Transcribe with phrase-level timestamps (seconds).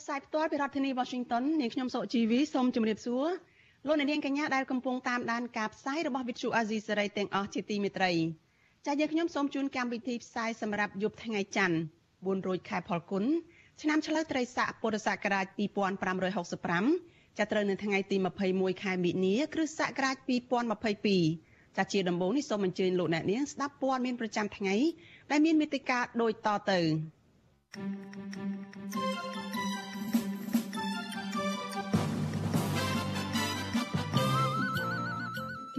[0.00, 3.26] ផ្សាយផ្ទាល់ពីរដ្ឋធានី Washington នាងខ្ញុំសុជីវីសូមជម្រាបសួរ
[3.86, 8.12] លោកអ្នកនាងកញ្ញាដែលកំពុងតាមដានការផ្សាយរបស់ Vuthu Azizi Serai ទាំងអស់ជាទីមេត្រី
[8.86, 11.76] ចា៎យើងខ្ញុំសូមជូនកម្មវិធីផ្សាយសម្រាប់យប់ថ្ងៃច័ន្ទ
[12.10, 13.24] 4រោចខែផលគុណ
[13.82, 15.46] ឆ្នាំឆ្លូវត្រីស័កពុរសករាជ
[16.22, 18.16] 2565ចាប់ត្រូវនៅថ្ងៃទី
[18.50, 20.16] 21ខែមិនិនាគ្រិស្តសករាជ
[20.96, 24.74] 2022ចាជាដំបូងនេះសូមអញ្ជើញលោកអ្នកនាងស្ដាប់ព័ត៌មានប្រចាំថ្ងៃ
[25.30, 26.80] ដែលមានមេតិការដូចតទៅ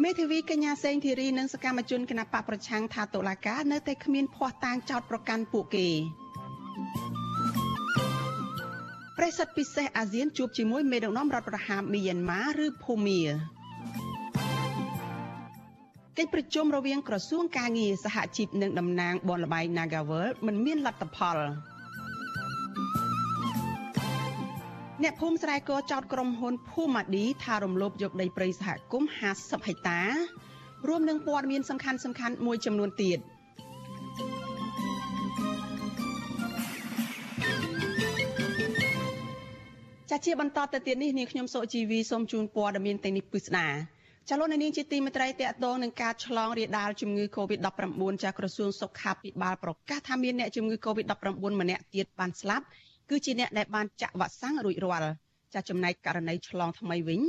[0.03, 5.89] មេធាវីកញ្ញាសេងធីរីនិងសកម្មជនគណបកប្រឆាំងថាតុលាការនៅតែគ្មានភ័ស្តុតាងចោទប្រកាន់ពួកគេ
[9.17, 13.21] ប្រិស័ទពិសេសអាស៊ានជួបជាមួយមេដឹកនាំរដ្ឋប្រហារមីយ៉ាន់ម៉ាឬភូមា
[16.17, 21.37] កិច្ចប្រជុំរវាងក្រសួងការងារសហជីពនិងតំណាងបនលបែង Nagavel មិនមានលទ្ធផល
[25.03, 30.01] អ្នកភូមិស្រែកចោតក្រុមហ៊ុនភូម៉ាឌីថារំលោភយកដីព្រៃសហគមន៍50ហិកតា
[30.87, 33.19] រួមនឹងព័ត៌មានសំខាន់សំខាន់មួយចំនួនទៀត
[40.09, 43.67] ចាជាបន្តទៅទៀតនេះនាងខ្ញុំសុជីវីសូមជូនព័ត៌មានទាំងនេះពិស្ដា
[44.29, 52.65] ចាលោកនាងជាទីមេត្រីតកតងនឹងការឆ្លងរាលដាលជំងឺ Covid-19 ចាក្រសួងសុខាភិបាលប្រកាសថាមានអ្នកជំងឺ Covid-19 ម្នាក់ទៀតបានស្លាប់
[53.09, 55.13] គឺជាអ្នកដែលបានចាក់វ៉ាក់សាំងរួចរាល់
[55.53, 57.21] ចាចំណែកករណីឆ្លងថ្មីវិញ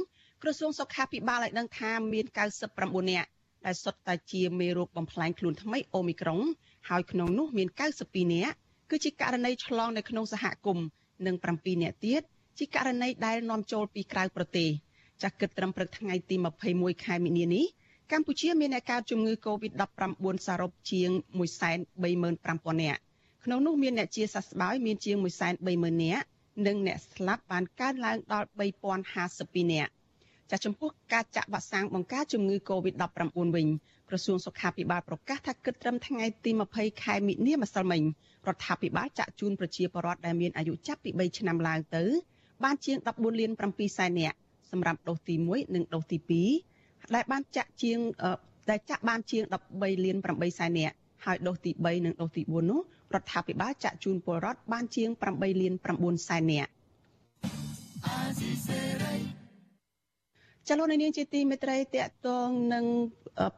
[0.42, 2.26] ក្រសួងសុខាភិបាលឲ្យដឹងថាមាន
[2.68, 3.28] 99នាក់
[3.66, 6.40] ដែលសុទ្ធតែជាមេរោគបំផ្លាញខ្លួនថ្មីអូមីក្រុង
[6.88, 7.68] ហើយក្នុងនោះមាន
[8.00, 8.56] 92នាក់
[8.90, 10.86] គឺជាករណីឆ្លងនៅក្នុងសហគមន៍
[11.26, 12.22] និង7នាក់ទៀត
[12.58, 14.68] ជាករណីដែលនាំចូលពីក្រៅប្រទេស
[15.22, 16.36] ចាស់គិតត្រឹមព្រឹកថ្ងៃទី
[16.70, 17.64] 21ខែមីនានេះ
[18.12, 21.10] កម្ពុជាមានអ្នកកើតជំងឺ Covid-19 សរុបជាង
[21.40, 23.00] 135,000នាក់
[23.44, 25.16] ក្នុងនោះមានអ្នកជាសះស្បើយមានជាង
[25.60, 26.26] 130,000នាក់
[26.66, 28.48] និងអ្នកស្លាប់បានកើនឡើងដល់
[29.10, 29.92] 3052នាក់
[30.50, 33.66] ចាចំពោះការចាក់វ៉ាក់សាំងបង្ការជំងឺ Covid-19 វិញ
[34.08, 38.02] ក្រសួងសុខាភិបាលប្រកាសថាគិតត្រឹមថ្ងៃទី20ខែមិនិនាម្សិលមិញ
[38.48, 42.04] រដ្ឋាភិបាលចាក់ជូនប្រជាពលរដ្ឋដែលមានអាយុចាប់ពី3ឆ្នាំឡើងទៅ
[42.64, 44.36] បានជាង14លាន7សែននាក់
[44.70, 46.18] សម្រាប់ដូសទី1និងដូសទី
[46.66, 47.98] 2ដែលបានចាក់ជាង
[48.70, 49.42] ដែលចាក់បានជាង
[49.74, 50.94] 13លាន8សែននាក់
[51.24, 52.80] ហើយដូសទី3និងដូសទី4នោះ
[53.14, 56.70] រដ្ឋាភិបាលចាក់ជូនពលរដ្ឋបានជាង8លាន9សែននាក់
[60.68, 62.84] ចលនានាងជាទីមេត្រីតកតងនឹង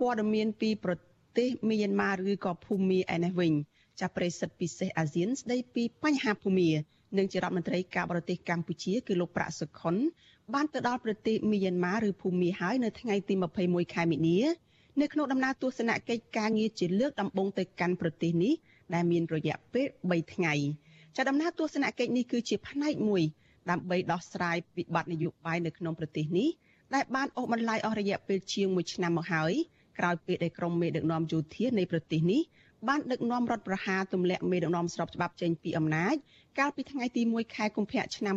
[0.01, 0.93] ព័ត៌មានពីប្រ
[1.37, 3.53] ទេសមីយ៉ាន់ម៉ាឬក៏ភូមាឯនេះវិញ
[4.01, 6.71] ចាប់ប្រិសិទ្ធពិសេសអាស៊ានស្ដីពីបញ្ហាភូមា
[7.19, 9.95] និងជារដ្ឋមន្ត្រីការបរទេសកម្ពុជាគឺលោកប្រាក់សុខុន
[10.55, 14.39] បានទៅដល់ប្រទេសមីយ៉ាន់ម៉ាឬភូមាហើយនៅថ្ងៃទី21ខែមីនា
[15.01, 18.55] នៅក្នុងដំណើរទស្សនកិច្ចការងារជាលើកដំបូងទៅកាន់ប្រទេសនេះ
[18.94, 20.54] ដែលមានរយៈពេល3ថ្ងៃ
[21.16, 23.24] ចាដំណើរទស្សនកិច្ចនេះគឺជាផ្នែកមួយ
[23.70, 26.50] ដើម្បីដោះស្រាយវិបត្តិនយោបាយនៅក្នុងប្រទេសនេះ
[26.96, 29.54] ដែលបានអូសបន្លាយអស់រយៈពេលជាង1ឆ្នាំមកហើយ
[30.00, 32.42] ក្រោយពេលដែលក្រុមមេដឹកនាំយោធានៃប្រទេសនេះ
[32.88, 36.16] បានដឹកនាំរដ្ឋប្រហារទម្លាក់មេដឹកនាំស្របច្បាប់ចេញពីអំណាច
[36.60, 38.36] កាលពីថ្ងៃទី1ខែកុម្ភៈឆ្នាំ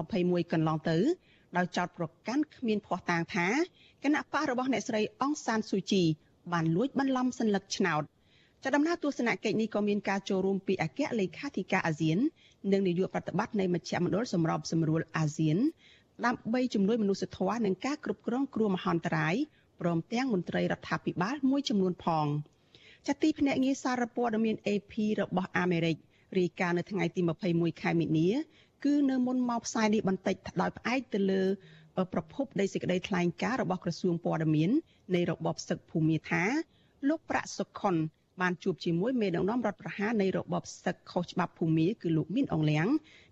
[0.00, 0.98] 2021កន្លងទៅ
[1.56, 3.48] ដោយចោទប្រកាន់គ្មានភ័ស្តុតាងថា
[4.02, 6.02] គណៈបករបស់អ្នកស្រីអង្សានស៊ូជី
[6.52, 8.02] បានលួចបន្លំសัญลักษณ์ឆ្នោត
[8.67, 12.17] ចាដំណើរទស្សនកិច្ចនេះក៏មានការចូលរួមពីអគ្គលេខាធិការអាស៊ាន
[12.71, 15.57] និងនាយកប្រតិបត្តិនៃមជ្ឈមណ្ឌលសម្របសម្រួលអាស៊ាន
[16.25, 19.35] ដើម្បីជំនួយមនុស្សធម៌និងការគ្រប់គ្រងគ្រោះមហន្តរាយ
[19.81, 22.27] ព្រមទាំងមន្ត្រីរដ្ឋាភិបាលមួយចំនួនផង
[23.07, 25.97] ចាទីភ្នាក់ងារសារព័ត៌មាន AP របស់អាមេរិក
[26.39, 28.29] រាយការណ៍នៅថ្ងៃទី21ខែមិនិនា
[28.85, 31.43] គឺនៅមុនមកផ្សាយនេះបន្តិចដោយផ្អែកទៅលើ
[32.13, 34.71] ប្រភពនៃសេចក្តីថ្លែងការណ៍របស់ក្រសួងព័ត៌មាន
[35.15, 36.43] នៃរបបសឹកភូមិថា
[37.07, 37.95] លោកប្រាក់សុខុន
[38.41, 42.87] បានជួបជាមួយមេដឹកនាំរដ្ឋប្រហារនៃរបបសឹកខុសច្បាប់ភូមិគឺលោកមីនអងលៀង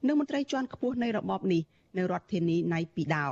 [0.08, 1.62] និងមន្ត្រីជាន់ខ្ពស់នៃរបបនេះ
[1.98, 3.26] នៅរដ្ឋធានីណៃពីដោ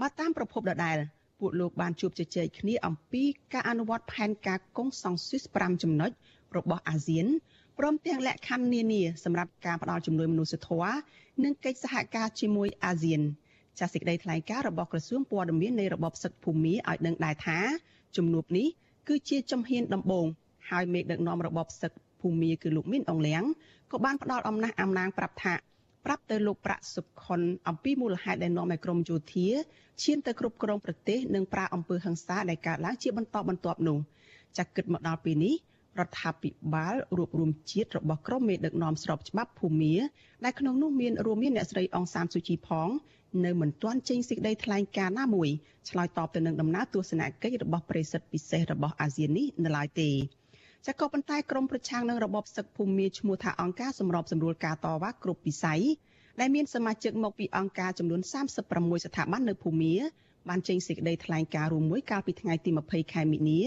[0.00, 0.96] បើតាមប្រភពដដែល
[1.40, 6.10] ពួកលោកបានជួបជជែកគ្នាអំពីការអនុវត្តផែនការកុងសង្ស៊ីស5ចំណុច
[6.56, 7.26] របស់អាស៊ាន
[7.78, 10.94] ព្រមទាំងលក្ខខណ្ឌនានាសម្រាប់ការផ្តល់ជំនួយមនុស្សធម៌
[11.44, 13.20] និងកិច្ចសហការជាមួយអាស៊ាន
[13.78, 17.58] ចាសសេចក្តីថ្លែងការណ៍របស់ក្រសួងព័ត៌មាននៃរបបសឹកភូមិឲ្យដឹងដែរថា
[18.16, 18.66] ជំនួបនេះ
[19.08, 20.26] គឺជាជំហានដំបូង
[20.70, 23.42] ហើយមេដឹកនាំរបបសឹកភូមិគឺលោកមីនអងលៀង
[23.92, 25.54] ក៏បានផ្ដល់អំណះអំណាងប្រាប់ថា
[26.04, 29.48] ប្រាប់ទៅលោកប្រាក់សុខុនអំពីមូលហេតុដែលនាំឲ្យក្រមយោធា
[30.02, 33.98] ឈានទៅគ្រប់គ្រងប្រទេសនិងប្រាអំពើហិង្សាដែលកើតឡើងជាបន្តបន្ទាប់នោះ
[34.58, 35.54] ចាក់គិតមកដល់ពេលនេះ
[36.00, 39.94] រដ្ឋាភិបាលរួបរวมជាតិរបស់ក្រមមេដឹកនាំស្របច្បាប់ភូមា
[40.44, 42.88] ដែលក្នុងនោះមានរួមមានអ្នកស្រីអងសានស៊ូជីផង
[43.44, 45.48] នៅមិនទាន់ចេញសេចក្តីថ្លែងការណ៍ណាមួយ
[45.90, 50.10] ឆ្លើយតបទៅនឹងដំណើរទស្សនកិច្ចរបស់ប្រិស័ទពិសេសរបស់អាស៊ាននេះនៅឡើយទេ
[50.86, 55.82] ចាក៏ប៉ុន្តែក្រមប្រឆាំងនឹងរបបសឹកភូមិឈ្មោះថាអង្គការសម្របសម្រួលការតវ៉ាគ្រប់វិស័យ
[56.40, 58.20] ដែលមានសមាជិកមកពីអង្គការចំនួន
[58.62, 59.94] 36ស្ថាប័ននៅភូមា
[60.48, 63.62] បានចេញសេចក្តីថ្លែងការណ៍រួមមួយកាលពីថ្ងៃទី20ខែមិនិនា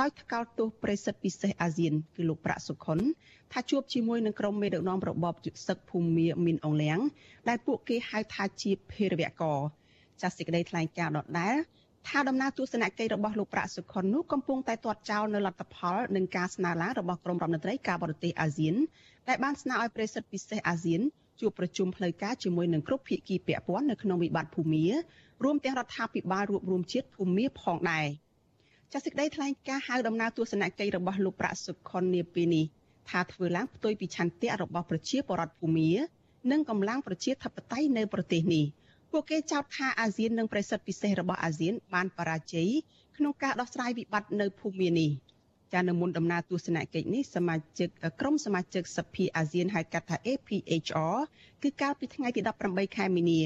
[0.00, 2.98] ដោយថ្កោលទោសប្រិសិទ្ធពិសេសអាស៊ានគឺលោកប្រាក់សុខុន
[3.52, 5.34] ថាជួបជាមួយនឹងក្រុមមេដឹកនាំរបប
[5.66, 6.98] សឹកភូមាមីនអងលៀង
[7.48, 9.42] ដែលពួកគេហៅថាជាភេរវក
[10.22, 11.56] ចាសសេចក្តីថ្លែងការណ៍ដដែល
[12.08, 18.74] ថាដំណើរទស្សនកិច្ចរបស់លោកប្រាក់សុខុននោះកំពុងតែទាត់ចោលនៅលទ្ធផលនឹងការស្នើឡើងរបស់ក្រមរដ្ឋមន្ត្រីការបរទេសអាស៊ាន
[19.28, 21.00] ដែលបានស្នើឲ្យប្រិសិទ្ធពិសេសអាស៊ាន
[21.40, 24.86] ជួបប្រជុំផ្លូវការជាមួយនឹងគ្រប់ភាគីពាក់ព័ន្ធនៅក្នុងវិបត្តិភូមា
[25.44, 28.06] រួមទាំងរដ្ឋាភិបាលរួបរวมជាតិភូមាផងដែរ
[28.92, 32.64] ចាសសេចក្តីថ្លែងការណ៍ហៅដំណើរទស្សនកិច្ចរបស់លោកប្រាក់សុខុននាពេលនេះ
[33.10, 35.90] ថាធ្វើឡើងផ្ទុយពីឆន្ទៈរបស់ប្រជាពលរដ្ឋភូមា
[36.50, 38.64] និងកម្លាំងប្រជាធិបតេយ្យនៅប្រទេសនេះ
[39.14, 42.70] ពួកគេចោទថាអាស៊ាននិងប្រសិទ្ធពិសេសរបស់អាស៊ានបានបរាជ័យ
[43.16, 45.10] ក្នុងការដោះស្រាយវិបត្តិនៅភូមានេះ
[45.72, 47.88] ចានៅមុនដំណើរទស្សនកិច្ចនេះសមាជិក
[48.20, 51.16] ក្រុមសមាជិកសភាអាស៊ានហៅកាត់ថា APHR
[51.62, 53.40] គឺកាលពីថ្ងៃទី18ខែមីនា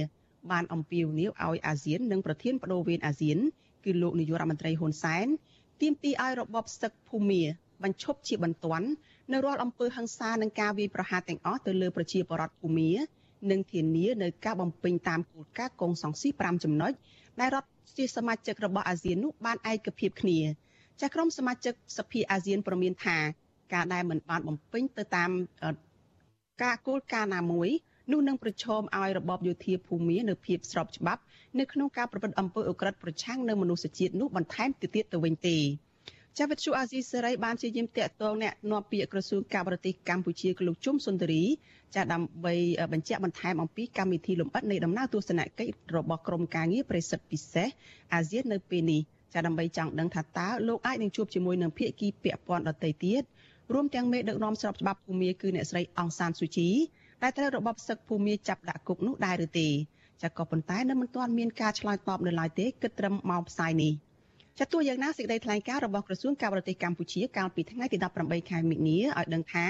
[0.51, 3.39] បានអំពាវនាវឲ្យអាស៊ាននិងប្រធានបដូវវេនអាស៊ាន
[3.85, 5.27] គឺលោកនាយករដ្ឋមន្ត្រីហ៊ុនសែន
[5.81, 7.43] ទាមទារឲ្យរបបសឹកភូមា
[7.83, 8.89] បញ្ឈប់ជាបន្ទាន់
[9.33, 12.91] នៅរាល់អំពើហិង្សានិងការវាយប្រហារទាំងអស់ទៅលើប្រជាពលរដ្ឋភូមា
[13.51, 16.93] និងធានានៅការបំពេញតាមគោលការណ៍កុងសង្ស៊ី5ចំណុច
[17.41, 20.39] ដែលរដ្ឋជាសមាជិករបស់អាស៊ាននោះបានឯកភាពគ្នា
[21.01, 23.19] ចាក្រុមសមាជិកសភាអាស៊ានប្រមានថា
[23.75, 25.31] ការដែលមិនបានបំពេញទៅតាម
[26.63, 27.69] ការគោលការណ៍ណាមួយ
[28.13, 31.23] នោះនឹងប្រឈមឲ្យរបបយោធាភូមិនៅភាពស្របច្បាប់
[31.59, 35.57] នៅក្នុងការប្រព្រឹត្តអំពើអក្រិតប្រឆាំងនឹងមនុស្សជាតិនោះបន្ថែមទៅទៀតទៅវិញទេ
[36.41, 41.43] ចាវិទ្យុអាស៊ីសេរីបានជាយាមតាក់ទងអ្នកនាំពាក្យក្រសួងការបរទេសកម្ពុជាគឺលោកជុំសុនទរី
[41.95, 42.55] ចាដើម្បី
[42.93, 47.69] បញ្ជាក់បន្ថែមអំពីកម្មវិធីលំអិតនៃដំណើរទស្សនកិច្ចរបស់ក្រមការងារប្រេសិតពិសេស
[48.15, 49.01] អាស៊ាននៅពេលនេះ
[49.35, 53.23] ចាដើម្បីចង់ដឹងថាតើលោកអាចនឹងជួបជាមួយនឹងភាគីពាក់ព័ន្ធដទៃទៀត
[53.73, 56.69] រួមទាំងមេដឹកនាំស្របច្បាប់ភូមិគឺអ្នកស្រីអង្សានស៊ូជី
[57.23, 59.69] ដែលត្រូវរបបសឹកភូមិចាប់ដាក់គុកនោះដែរឬទេ
[60.23, 63.93] ចាក៏ប៉ុន្តែនៅមិនទាន់មានការឆ្លើយតបនៅឡើយទេគិតត្រឹមម៉ោងផ្សាយនេះ
[64.61, 69.67] ចាទោះយ៉ាងណាសេចក្តីថ្លែងការណ៍របស់ក្រសួងការបរទេសកម្ពុជាកាលពីថ្ងៃទី18ខែមិនិនាឲ្យដឹងថា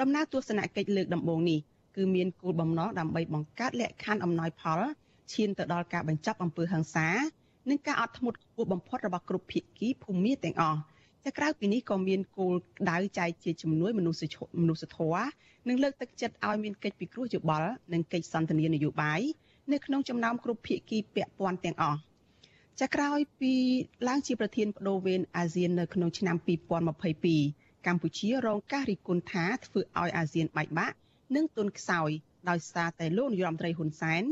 [0.00, 1.58] ដំណើរទស្សនកិច្ចលើកដំបូងនេះ
[1.96, 4.80] គឺមានគោលបំណងដើម្បីបង្កើតលក្ខខណ្ឌអំណោយផល
[5.32, 7.08] ឈានទៅដល់ការបញ្ចប់អំពើហិង្សា
[7.70, 10.78] និងការអត់ធ្មត់ខ្ពស់បំផុតរបស់គ្រប់ភាគីភូមិទាំងអស់
[11.24, 12.54] តែក្រៅពីនេះក៏មានគោល
[12.90, 14.22] ដៅចែកជាជំនួយមនុស្ស
[14.62, 15.26] មនុស្សធម៌
[15.68, 19.20] និងលើកទឹកចិត្តឲ្យមានកិច្ចពិគ្រោះយោបល់និងកិច្ចសន្ទនានយោបាយ
[19.72, 21.98] នៅក្នុងចំណោមគ្រប់ភាគីពាក់ព័ន្ធទាំងអស់
[22.82, 23.54] ចាក្រោយពី
[24.08, 26.36] ឡើងជាប្រធានបដូវវេនអាស៊ាននៅក្នុងឆ្នាំ
[27.10, 30.96] 2022កម្ពុជារងការរិះគន់ថាធ្វើឲ្យអាស៊ានបែកបាក់
[31.34, 32.10] និងទន់ខ្សោយ
[32.48, 34.22] ដោយសារតែលោកនាយរដ្ឋមន្ត្រីហ៊ុនសែន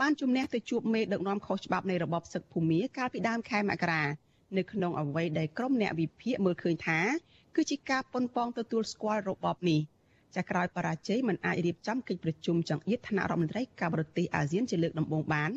[0.00, 4.02] បានជំនះទៅជួបមេដឹកនាំខុសច្បាប់នៃរបបសឹកភូមាកាលពីដើមខែមករា
[4.56, 7.00] នៅក្នុងអ្វីដែលក្រុមអ្នកវិភាគមើលឃើញថា
[7.56, 9.80] គឺជាការប៉ុនប៉ងទទួលស្គាល់របបនេះ
[10.36, 15.52] ចាក្រោយបរាជ័យមិនអាចរៀបចំកិច្ចប្រជុំចង្អៀតថ្នាក់រដ្ឋមន្ត្រីការបរទេសអាស៊ានជាលើកដំបូងបាន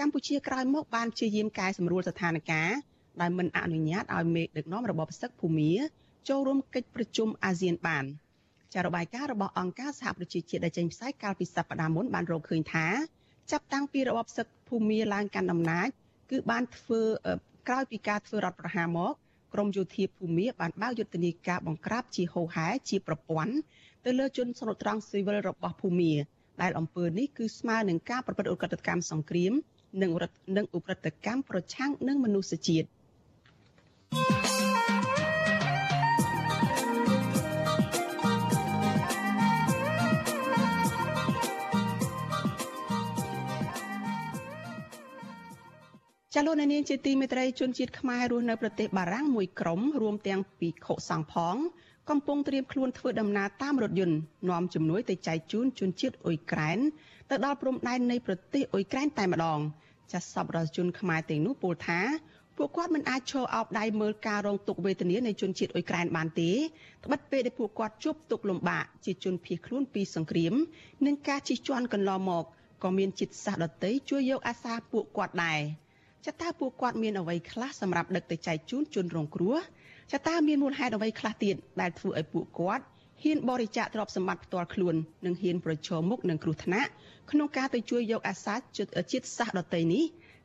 [0.00, 2.70] កម្ពុជាក្រោយមកបានព្យាយាមកែសម្រួលស្ថានភាព
[3.20, 5.72] ដែលមិនអនុញ្ញាតឲ្យមេដឹកនាំរបបសឹកភូមា
[6.28, 8.04] ចូលរួមកិច្ចប្រជុំអាស៊ានបាន
[8.74, 12.86] ចារបាយការណ៍របស់អង្គការសហប្រជាជាតិដែលចេញផ្សាយកាលពីសប្តាហ៍មុនបានរកឃើញថា
[13.50, 15.88] ចាប់តាំងពីរបបសឹកភូមាឡើងកាន់អំណាច
[16.30, 17.00] គឺបានធ្វើ
[17.68, 19.12] ក្រោយពីការធ្វើរដ្ឋប្រហារមក
[19.54, 23.54] ក្រមយោធាភូមាបានបើកយុទ្ធនាការបង្ក្រាបជាហូរហែជាប្រព័ន្ធ
[24.04, 26.12] ទៅលើជនស្រុកត្រង់ស៊ីវិលរបស់ភូមា
[26.62, 29.52] ដែលអំពើនេះគឺស្មើនឹងការប្រព្រឹត្តឧក្រិដ្ឋកម្មសង្គ្រាម
[30.02, 30.10] និង
[30.56, 32.88] និងឧក្រិដ្ឋកម្មប្រឆាំងនឹងមនុស្សជាតិ
[46.34, 51.56] ចលនានាងជាទីមេត្រីជនជាតិខ្មែររស់នៅប្រទេសបារាំងមួយក្រុមរួមទាំងពីខុសង្ផង
[52.10, 54.18] កំពុងត្រៀមខ្លួនធ្វើដំណើរតាមរថយន្ត
[54.50, 56.78] នាំជំនួយទៅចែកជូនជនជាតិអ៊ុយក្រែន
[57.30, 59.60] ទៅដល់ព្រំដែននៃប្រទេសអ៊ុយក្រែនតែម្ដង
[60.12, 62.00] ចាសសពរដ្ឋជនខ្មែរទាំងនោះពោលថា
[62.56, 66.50] ពួកគាត់មិនអាចឈរអោបដៃមើលការរងទុក្ខវេទនានៃជនជាតិអ៊ុយក្រែនបានទេ
[67.04, 70.54] ត្បិតពេលដែលពួកគាត់ជួបទុក្ខលំបាកជាជនភៀសខ្លួនពីសង្គ្រាម
[71.06, 72.44] និងការជិះជាន់កន្លងមក
[72.82, 75.60] ក៏មានចិត្តសាស្ត្រដតីជួយយកអាសាពួកគាត់ដែរ
[76.26, 79.56] ចតាពួកគាត់មានអ្វីខ្លះសម្រាប់ដឹកទៅចែកជូនជនរងគ្រោះ
[80.12, 82.84] ចតាមានមូលហេតុអ្វីខ្លះទៀតដែលធ្វើឲ្យពួកគាត់
[83.24, 84.94] ហ៊ានបរិច្ចាគទ្រព្យសម្បត្តិផ្ទាល់ខ្លួន
[85.26, 86.90] និងហ៊ានប្រឈមមុខនឹងគ្រោះថ្នាក់
[87.30, 88.54] ក្នុងការទៅជួយយកអាសា
[89.12, 90.04] ជាតិសាសន៍ដទៃនេះ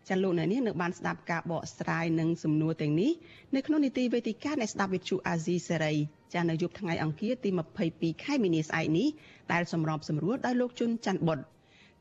[0.10, 3.12] ចាលោកអ្នកនាងនៅបានស្ដាប់ការបកស្រាយនឹងសំណួរទាំងនេះ
[3.56, 5.94] នៅក្នុងនីតិវេទិកានៃស្ដាប់វិទ្យុអាស៊ីសេរី
[6.34, 7.50] ចានៅយប់ថ្ងៃអង្គារទី
[7.88, 9.08] 22ខែមីនាស្អែកនេះ
[9.54, 11.44] ដែលសម្របសម្រួលដោយលោកជុនច័ន្ទបុត្រ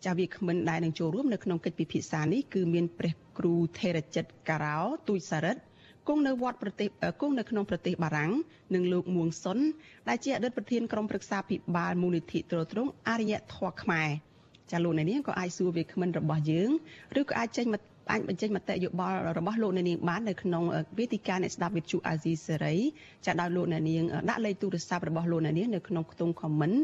[0.05, 5.57] ចាវាគ្មិនដែលនឹងចូលរួមនៅក្នុងកិច្ចពិភាក្សានេះគឺមានព្រះគ្រូថេរចិត្តការ៉ោទូចសារ៉ិត
[6.09, 6.89] គង់នៅវត្តប្រទេស
[7.21, 8.33] គង់នៅក្នុងប្រទេសបារាំង
[8.75, 9.59] និងលោកមួងសុន
[10.09, 14.09] ដែលជាអតីតប្រធានក្រុមប្រឹក្សាភិបាលមូលនិធិទ្រទ្រង់អរិយធម៌ខ្មែរ
[14.71, 16.71] ចាលោកអ្នកនាងក៏អាចសួរវាគ្មិនរបស់យើង
[17.21, 20.63] ឬក៏អាចចេញមកអាចបញ្ចេញមតិយោបល់របស់លោកអ្នកនាងបាននៅក្នុង
[20.99, 22.77] វេទិកាអ្នកស្ដាប់វិទ្យុអាស៊ីសេរី
[23.27, 26.77] ចាដោយលោកអ្នកនាងដាក់លេខទូរស័ព្ទរបស់លោកអ្នកនាងនៅក្នុងខ្ទង់ comment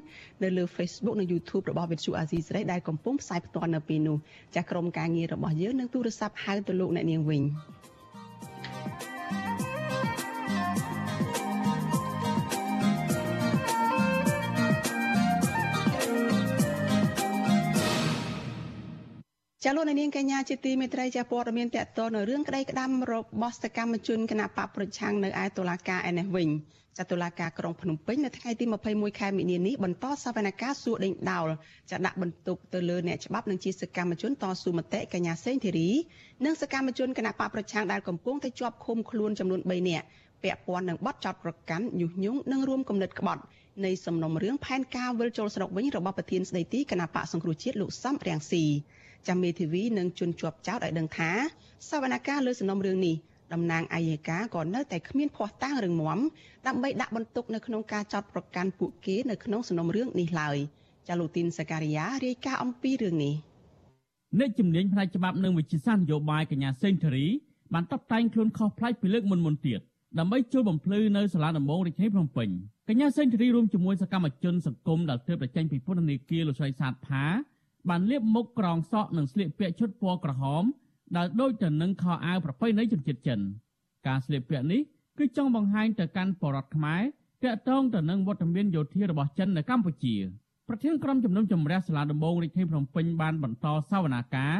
[0.42, 4.16] នៅលើ Facebook និង YouTube របស់វិទ្យុអាស៊ីសេរីដែលកំពុងផ្សាយផ្ទាល់នៅពេលនោះ
[4.56, 7.42] ចាក្រុមការងាររបស់យើងនឹងទូរស័ព្ទហៅទៅលោកអ្នកនាងវិញ
[9.30, 9.73] Yeah.
[19.66, 26.48] ចាលោកនាងកញ្ញាជាទីមេត្រីចាព័ត៌មានតកតនៅរឿងក្តីក្តាំរបស់សកម្មជនគណៈបកប្រឆាំងនៅឯតុលាការឯនេះវិញ
[26.98, 31.48] ចាតុលាការក្រុងភ្នំពេញនៅថ្ងៃទី21ខែមីនានេះបន្តសវនកម្មសួរដេញដោល
[31.90, 35.90] ចាដាក់បន្ទុកទៅលើអ្នកច្បាប់និងជាសកម្មជនតស៊ូមតិកញ្ញាសេងធីរី
[36.44, 40.06] និងសកម្មជនគណៈបកប្រឆាំងដែលកំពុងតែជាប់ឃុំខ្លួនចំនួន3នាក់
[40.42, 43.42] ពាក់ព័ន្ធនឹងបទចោទប្រកាន់ញុះញង់និងរួមគំនិតក្បត់
[43.84, 48.64] នៃសំណុំរឿងផែនការវិលចូលស្រុកវិញរបស់ប្រធានស្ដីទីគណៈបកសង្គ្រោះជាតិលោកសំរៀងស៊ី
[49.28, 51.30] ចាំមេធាវីនឹងជន់ជាប់ចោតឲ្យដឹងថា
[51.88, 53.16] សវនកម្មលើសំណុំរឿងនេះ
[53.52, 56.18] តំណាងអัยការក៏នៅតែគ្មានភ័ស្តុតាងរឹងមាំ
[56.66, 60.56] ដើម្បីដាក់បន្ទុកនៅក្នុងការចោទប្រកាន់ពួកគេនៅក្នុងសំណុំរឿងនេះឡើយ
[61.08, 63.34] ចាលូទីនសការីយ៉ារាយការណ៍អំពីរឿងនេះ
[64.38, 67.26] អ្នកជំនាញផ្នែកច្បាប់និងវិជាសាស្ត្រនយោបាយកញ្ញាសេងធារី
[67.74, 69.80] បានតបតែងខ្លួនខុសប្លែកពីលើកមុនមុនទៀត
[70.18, 72.48] ដើម្បីជួយបំភ្លឺនៅសាលាដំបងរាជធានីភ្នំពេញ
[72.88, 77.24] កញ្ញាសេងធារីរួមជាមួយសកម្មជនសង្គមដែលទើបតែចេញពីពន្ធនាគារលោកស្រីសាទផា
[77.88, 80.64] បានលាបមុខក្រងសក់និងស្លៀកពាក់ឈុតពណ៌ក្រហម
[81.16, 83.40] ដែលដូចទៅនឹងខោអាវប្រពៃណីជនជាតិចិន
[84.06, 84.80] ការស្លៀកពាក់នេះ
[85.18, 87.02] គឺចង់បង្ហាញទៅកាន់បរតខ្មែរ
[87.44, 90.16] តាក់ទងទៅនឹងវត្តមានយោធារបស់ចិននៅកម្ពុជា
[90.68, 94.56] ប្រធានក្រុមជំនុំជម្រះសាលាដំបងរាជធានីភ្នំពេញបានបន្តសវនាការ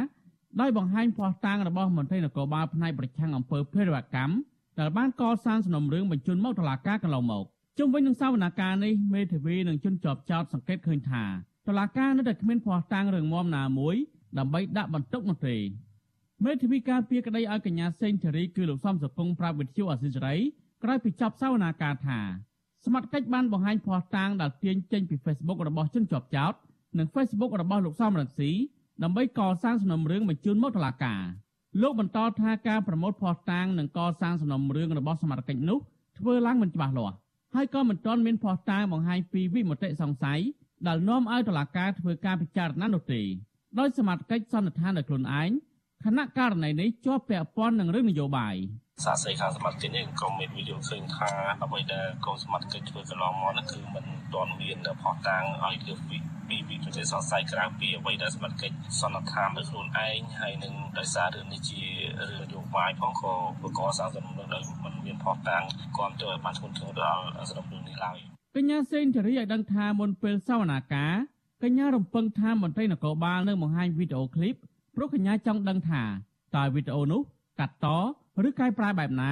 [0.61, 4.33] ដោយបង្ហាញភ័ស្តុតាងរបស់មន្ត្រីនគរបាលផ្នែកប្រឆាំងអំពើភេរវកម្ម
[4.79, 7.45] ដែលបានកសាងសំណុំរឿងបញ្ជូនមកតុលាការកន្លងមក
[7.77, 11.23] ជុំវិញនឹងសវនាការនេះមេធាវីនឹងជន់ជាប់ចោតសង្កេតឃើញថា
[11.67, 13.95] តឡាការនៅតែគ្មានភ័ស្តុតាងរឿងមមណាមួយ
[14.39, 15.55] ដើម្បីដាក់បន្ទុកនោះទេ
[16.45, 20.39] មេធាវីការពារក្តីឲ្យកញ្ញាសេងធារីគឺលោកសំសុគង្គប្រាប់វិទ្យុអសិរ័យ
[20.83, 22.19] ក្រោយពីចប់សវនាការថា
[22.85, 26.53] សមត្ថកិច្ចបានបង្ហាញភ័ស្តុតាងដែលទាញចេញពី Facebook របស់ជនជាប់ចោត
[26.97, 28.51] និង Facebook របស់លោកសំរងស៊ី
[29.03, 31.21] ដើម្បីកសាងសំណុំរឿងបញ្ជូនមកតុលាការ
[31.81, 35.79] លោកបន្តថាការប្រមូលភ័ស្តុតាងនិងកសាងសំណុំរឿងរបស់សមត្ថកិច្ចនោះ
[36.17, 37.15] ធ្វើឡើងមិនច្បាស់លាស់
[37.55, 40.39] ហើយក៏មិនទាន់មានភ័ស្តុតាងបង្ហាញពីវិមតិសង្ស័យ
[40.87, 43.21] ដែលនាំឲ្យតុលាការធ្វើការពិចារណានោះទេ
[43.79, 45.49] ដោយសមត្ថកិច្ចសន្និដ្ឋានដោយខ្លួនឯង
[46.05, 48.55] គណៈករណីនេះជាប់ពាក់ព័ន្ធនឹងរឿងនយោបាយ
[49.03, 51.29] សាស្ត្រីខាងសមាជិកនេះក៏មានវិយោឃើញថា
[51.63, 61.81] អ្វីដែលកូនសមាជិកធ្វើកន្លងមកនោះគឺមិនទាន់មានផុសតាងឲ្យលើពីពីពីប្រទេសសង្ស័យក្រៅពីអ្វីដែលសមាជិកសន្និដ្ឋានដោយខ្លួនឯងហើយនឹងដោយសាររឿងនេះជា
[62.29, 65.63] រឿងនយោបាយផងក៏ប្រកបសាស្ត្រនឹងដោយមិនមានផុសតាង
[65.97, 71.13] គ្រប់ទៅឲ្យបានធ្ងន់ធ្ងរដល់សំណុំរឿងនេះឡើយ កញ្ញាសេនធារីឲ្យដឹងថាមុនពេលសវនាការ
[71.63, 74.55] កញ្ញារំពឹងថាមន្ត្រីនគរបាលនឹងបង្ហាញវីដេអូឃ្លីប
[74.95, 76.03] ព្រោះកញ្ញាចង់ដឹងថា
[76.55, 77.21] តើវីដេអូនោះ
[77.59, 77.87] កាត់ត
[78.47, 79.31] ឬកែប្រែបែបណា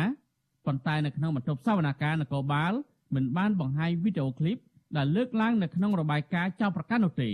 [0.65, 2.74] ប៉ុន្តែនៅក្នុងបន្ទប់សវនាការនគរបាល
[3.15, 4.58] មិនបានបង្ហាញវីដេអូឃ្លីប
[4.98, 7.30] ដែលលើកឡើងនៅក្នុងរបាយការណ៍ចោទប្រកាន់នោះទេ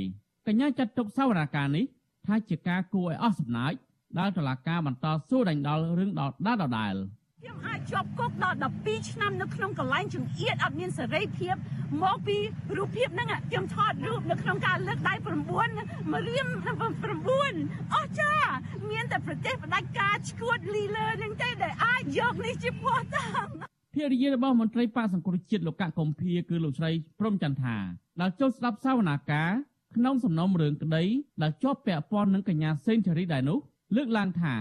[0.48, 1.86] កញ្ញាចាត់ទុកសវនាការនេះ
[2.28, 3.74] ថាជាការគួរឲ្យអស់សំណើច
[4.20, 11.56] ដែលតុលាការបន្តសួរដេញដោលរឿងដដែលដដែលៗ ខ្ញុំអាចជាប់គុកដល់12ឆ្នាំនៅក្នុងកន្លែងចង្អៀតអត់មានសេរីភាព
[12.04, 12.38] មកពី
[12.78, 16.48] រូបភាពហ្នឹងខ្ញុំថតរូបនៅក្នុងការលើកដៃ9មករៀម
[17.22, 18.34] 9អស់ចា
[18.90, 23.48] មានតែប្រទេសផ្ដាច់ការឈួតលីលើហ្នឹងទេដែលអាចយកនេះជាពោះតាំង
[23.96, 27.76] ភរិយារបស់មន្ត្រីបកសង្គ្រោះជាតិលោកកកុម្ភាគឺលោកស្រីព្រំចន្ទថា
[28.22, 29.52] ដែលចូលស្ដាប់សវនាការ
[29.96, 31.04] ក្នុងសំណុំរឿងក្តី
[31.44, 33.60] ដែលជាប់ពាក់ព័ន្ធនឹងកញ្ញាសេងធារីដែរនោះ
[33.96, 34.56] លើកឡើងថា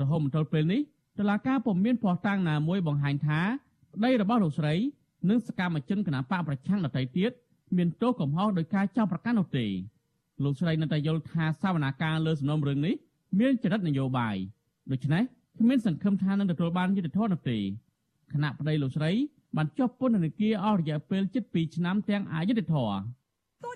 [0.00, 0.80] រហូតមកទល់ពេលនេះ
[1.18, 3.40] តុលាការពុំមានភស្តុតាងណាមួយបង្ហាញថា
[3.94, 4.74] ប្តីរបស់លោកស្រី
[5.28, 7.30] និងសកម្មជនគណបកប្រឆាំងដទៃទៀត
[7.76, 9.66] មានទោសកំហុសដោយការចោទប្រកាន់នោះទេ
[10.44, 12.94] លោកស្រីនៅតែយល់ថាសវនាការលើសំណុំរឿងនេះ
[13.38, 14.36] មានចរិតនយោបាយ
[14.90, 15.22] ដូច្នេះ
[15.58, 17.58] គ្មានសង្ឃឹមថានឹងទទួលបានយុត្តិធម៌នោះទេ
[18.32, 19.10] គណៈប្តីលោកស្រី
[19.56, 23.21] បានជាប់ពន្ធនាគារអស់រយៈពេលជិត2ឆ្នាំទាំងអយុត្តិធម៌ទោះ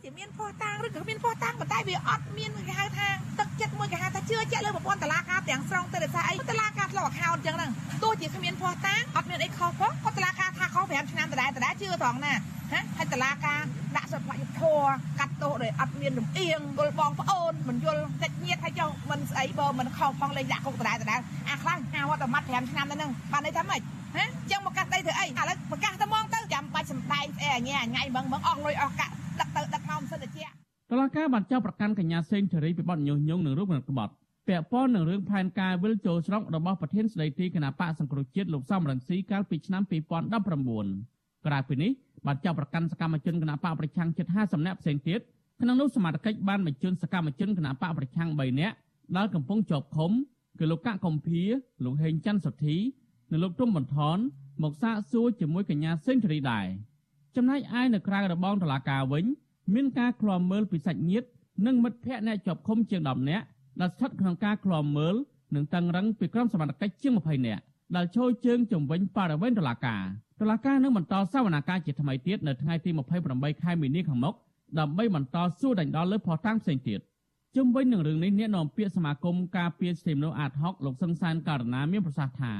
[0.04, 7.70] ជាមានភ័ស្តុតាងឬក៏មានភ័ស្តុតាងប៉ុន្តែវាអត់មានគេហៅថាទឹកចិត្តមួយគេហៅថាជឿជាក់លើប្រព័ន្ធតឡាការទាំងស្រុងទៅដោយសារអីតឡាការឆ្លង account អញ្ចឹងហ្នឹង
[8.02, 13.60] ទោះជាគ្មានភ័ស្តុតាងអត់មានអីខុសផងគាត់តឡាការថាខុស5ឆ្នាំដដែលដដែលជឿត្រង់ណាណាហើយតឡាការ
[13.96, 14.88] ដាក់សិទ្ធិយុធរ
[15.18, 23.80] កាត់ទោសដោយអត់មានលំអៀងយល់បងប្អូនមិនយល់តិចញៀតហើយចុះមិនស្អីបើមិនខុសផងលេងដាក់គុកដដែលដដែលអាខ្លះហៅតែម៉ាត់5ឆ្នាំទៅហ្នឹងបានន័យថាម៉េច
[24.16, 29.15] ហ៎ចឹងមកកាត់ដីធ្វើអីឥឡូវប្រកាសតែមកទៅចាំបាច់សំដែងស្អីអញ្ញាថ្ងៃហ្មងហ្មងអស់លុយអស់កាក់ដឹកទៅដឹក
[29.96, 34.12] មកមិនសិនតែជាតឡាការបានចោទប្រកាន់កញ្ញាសេងធារីពីបទញុះញង់និងរូបនឹងក្បត់
[34.48, 41.90] ពាក់ព័ន្ធនឹងរឿងផែនការវិលចូលស្រុករបស់ប្រធានស្ដីទីគណៈបកសង្គ្រោះជាតិលោកសំរងស៊ីកាលពីឆ្នាំ2019ក្រៅពីនេះ
[42.26, 45.20] បានចោទប្រកាន់សកម្មជនគណៈបកប្រឆាំងជិត50នាក់ផ្សេងទៀត
[45.60, 48.76] ក្នុងនោះសមាជិកបានបញ្ជូនសកម្មជនគណៈបកប្រឆាំង3នាក់
[49.16, 50.10] ដែលកំពុងជាប់ឃុំ
[50.58, 51.42] គឺលោកកកកំភៀ
[51.84, 52.76] លោកហេងច័ន្ទសុធី
[53.30, 54.18] និងលោកទុំបន្ថន
[54.62, 56.66] មកសាកសួរជាមួយកញ្ញាសេងធារីដែរ
[57.36, 59.24] ចំណែកឯនៅក្រៅរបងតុលាការវិញ
[59.74, 61.26] មានការឃ្លាំមើលពីសាច់ញាតិ
[61.66, 63.44] និងមិត្តភ័ក្តិអ្នកជាប់ឃុំជាង10នាក់
[63.80, 65.14] ដែលស្ថិតក្នុងការឃ្លាំមើល
[65.54, 67.62] និងតឹងរឹងពីក្រុមសមត្ថកិច្ចជាង20នាក់
[67.96, 70.02] ដែលចូលជើងជំវិញបរិវេណតុលាការ
[70.40, 72.90] តុលាការនឹងបន្តសវនកម្មជាថ្មីទៀតនៅថ្ងៃទី
[73.26, 74.34] 28ខែមីនាខាងមុខ
[74.78, 77.00] ដើម្បីបន្តសួរដេញដោលលើផុសតាំងផ្សេងទៀត
[77.56, 82.54] ជុំវិញនឹងរឿងនេះអ្នកនាំពាក្យសមាគមការពារសិទ្ធិមនុស្សអាតហុកលោកសង្សានករណាមានប្រសាសន៍ថា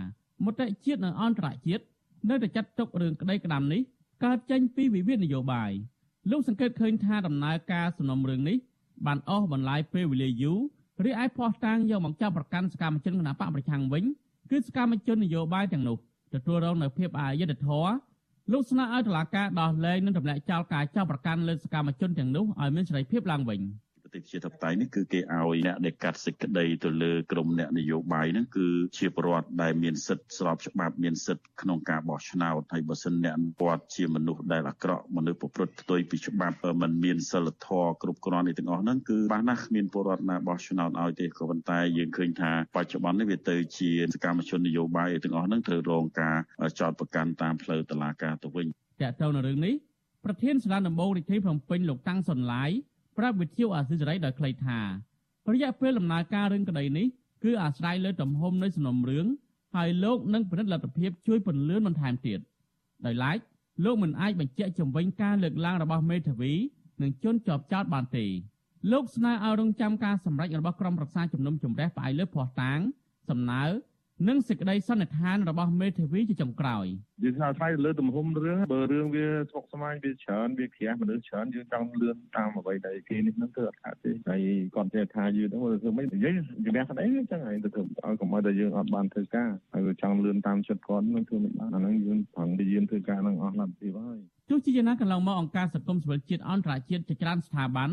[0.45, 1.85] មតិជាតិនិងអន្តរជាតិ
[2.29, 3.81] នៅតែចាត់ទុករឿងក្តីក្តាំនេះ
[4.25, 5.71] កើតចេញពីវិវាទនយោបាយ
[6.31, 8.57] លោកសង្កេតឃើញថាដំណើរការសំណុំរឿងនេះ
[9.07, 10.59] បានអស់បន្លាយពេលវេលាយូរ
[11.05, 14.05] រីឯផោះតាំងយកមកចាប់ប្រកាន់សកម្មជនគណបកប្រឆាំងវិញ
[14.51, 15.97] គឺសកម្មជននយោបាយទាំងនោះ
[16.35, 17.93] ទទួលរងនូវភាពអយុត្តិធម៌
[18.53, 23.61] លោកស្នើឲ្យតុលាការដោះលែងនិងទម្លាក់ចោលការចាប់ប្រកាន់លើសកម្មជនទាំងនោះឲ្យមានសេរីភាពឡើងវិញ។
[24.07, 28.67] ប្រទេសជាធិបតេយ្យនេះគឺគេឲ្យអ្នកដែលកាត់សេចក្តីទៅលើក្រមអ្នកនយោបាយហ្នឹងគឺ
[28.99, 46.37] ជាប្រវត្តិដែលមានសិទ្ធិស្របច្បាប់មានសិទ្ធិក្នុងការបោះឆ្នោតហើយបើសិនអ្នកគាត់ជាមនុស្សដែលអាក្រក់មនុស្សប្រព្រឹត្តផ្ទុយពីច្បាប់មិនមានសិលធម៌គ្រប់គ្រាន់នេះទាំងអស់ហ្នឹងគឺបាសណាស់គ្មានពលរដ្ឋណាបោះឆ្នោតឲ្យទេក៏ប៉ុន្តែយើងឃើញថាបច្ចុប្បន្ននេះវាទៅជាសកម្មជននយោបាយទាំងអស់ហ្នឹងត្រូវរងការ
[46.81, 48.67] ចោទប្រកាន់តាមផ្លូវតុលាការទៅវិញ
[49.03, 49.75] តើតើនៅរឿងនេះ
[50.25, 52.73] ប្រធានសាលាដំបងរាជធានីភ្នំពេញលោកតាំងសុនឡាយ
[53.19, 54.79] ប្រាប់វិទ្យុអាស៊ីសេរីដោយខ្លីថា
[55.53, 57.07] រយៈពេលដំណើរការរឿងក្តីនេះ
[57.45, 59.27] គឺអាស្រ័យលើទំហំនៃសំណុំរឿង
[59.77, 62.39] ហើយលោកនឹងពិនិត្យលទ្ធភាពជួយពន្លឿនបន្ថែមទៀត
[63.07, 63.39] ដោយឡែក
[63.85, 66.53] លោកមិនអាចបញ្ជាក់ជំវិញការលើកឡើងរបស់មេធាវី
[67.03, 68.25] និងជនជាប់ចោតបានទេ
[68.93, 72.79] លោកស្នើឲ្យរងចាំការសម្រេចរបស់ក្រុមប្រឹក្សាជំនុំជម្រះផ្អែកលើភ័ស្តុតាង
[73.29, 73.63] សំណើ
[74.29, 76.87] និងសេចក្តីសន្និដ្ឋានរបស់មេធាវីជាចុងក្រោយ
[77.23, 84.41] យើងថាថ្លៃលើទំហំរឿងបើរឿងវាស្មុគស្មាញវាច្រើនវាក្រាស់មនុស្សច្រើនយើងចង់លឿនតាមអ្វីដែលគេនេះហ្នឹងគឺអត់ខាតទេហើយ
[84.75, 86.33] គាត់ចេះថាយឺហ្នឹងធ្វើមិននិយាយ
[86.65, 94.19] ជំនះស្ដីចឹងហើយទៅធ្វើឲ្យកុំឲ្យតែយើងអត់បានធ្វើការហើយចង់លឿនតាមចិត្តគាត់នឹងធ្វើមិនបានអាហ្នឹងយើងប្រឹងយានធ្វើការនឹងអស់លទ្ធភាពហើយ
[94.51, 97.91] ទោះជាយ៉ាងណាកន្លងមកអង្គការសង្គមស៊ីវិលជាតិអន្តរជាតិជាច្រើនស្ថាប័ន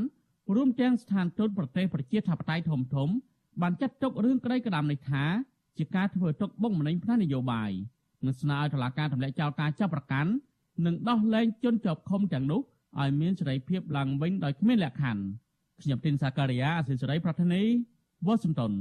[0.55, 3.09] រួមទាំងស្ថានទូតប្រទេសប្រជាធិបតេយ្យធំធំ
[3.61, 5.23] បានចាត់ទុករឿងក្តីក្តាមនេះថា
[5.77, 7.71] ជាការធ្វើទុកបុកម្នេញផ្នែកនយោបាយ
[8.25, 10.31] និងស្នើឲ្យតុលាការទម្លាក់ចោលការចាប់ប្រកាន់
[10.85, 12.61] និងដោះលែងជនជាប់ឃុំទាំងនោះ
[13.01, 15.23] ឲ្យមានសេរីភាពឡើងវិញដោយគ្មានលក្ខខណ្ឌ
[15.81, 17.61] ខ្ញុំទីនសាការីយ៉ាអសិលសេរីប្រធានី
[18.25, 18.71] វ៉ាស៊ីនតោន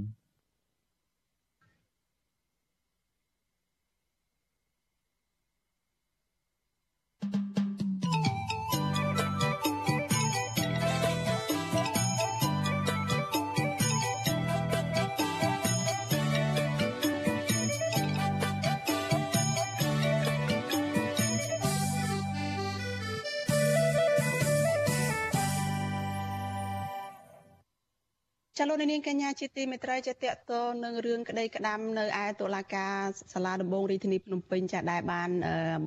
[28.65, 30.53] ចលនានាងកញ្ញាជាទីមេត្រីជាតកត
[30.85, 32.95] នឹងរឿងក្តីក្តាំនៅឯតុលាការ
[33.33, 35.31] សាលាដំបងរាជធានីភ្នំពេញចាដែលបាន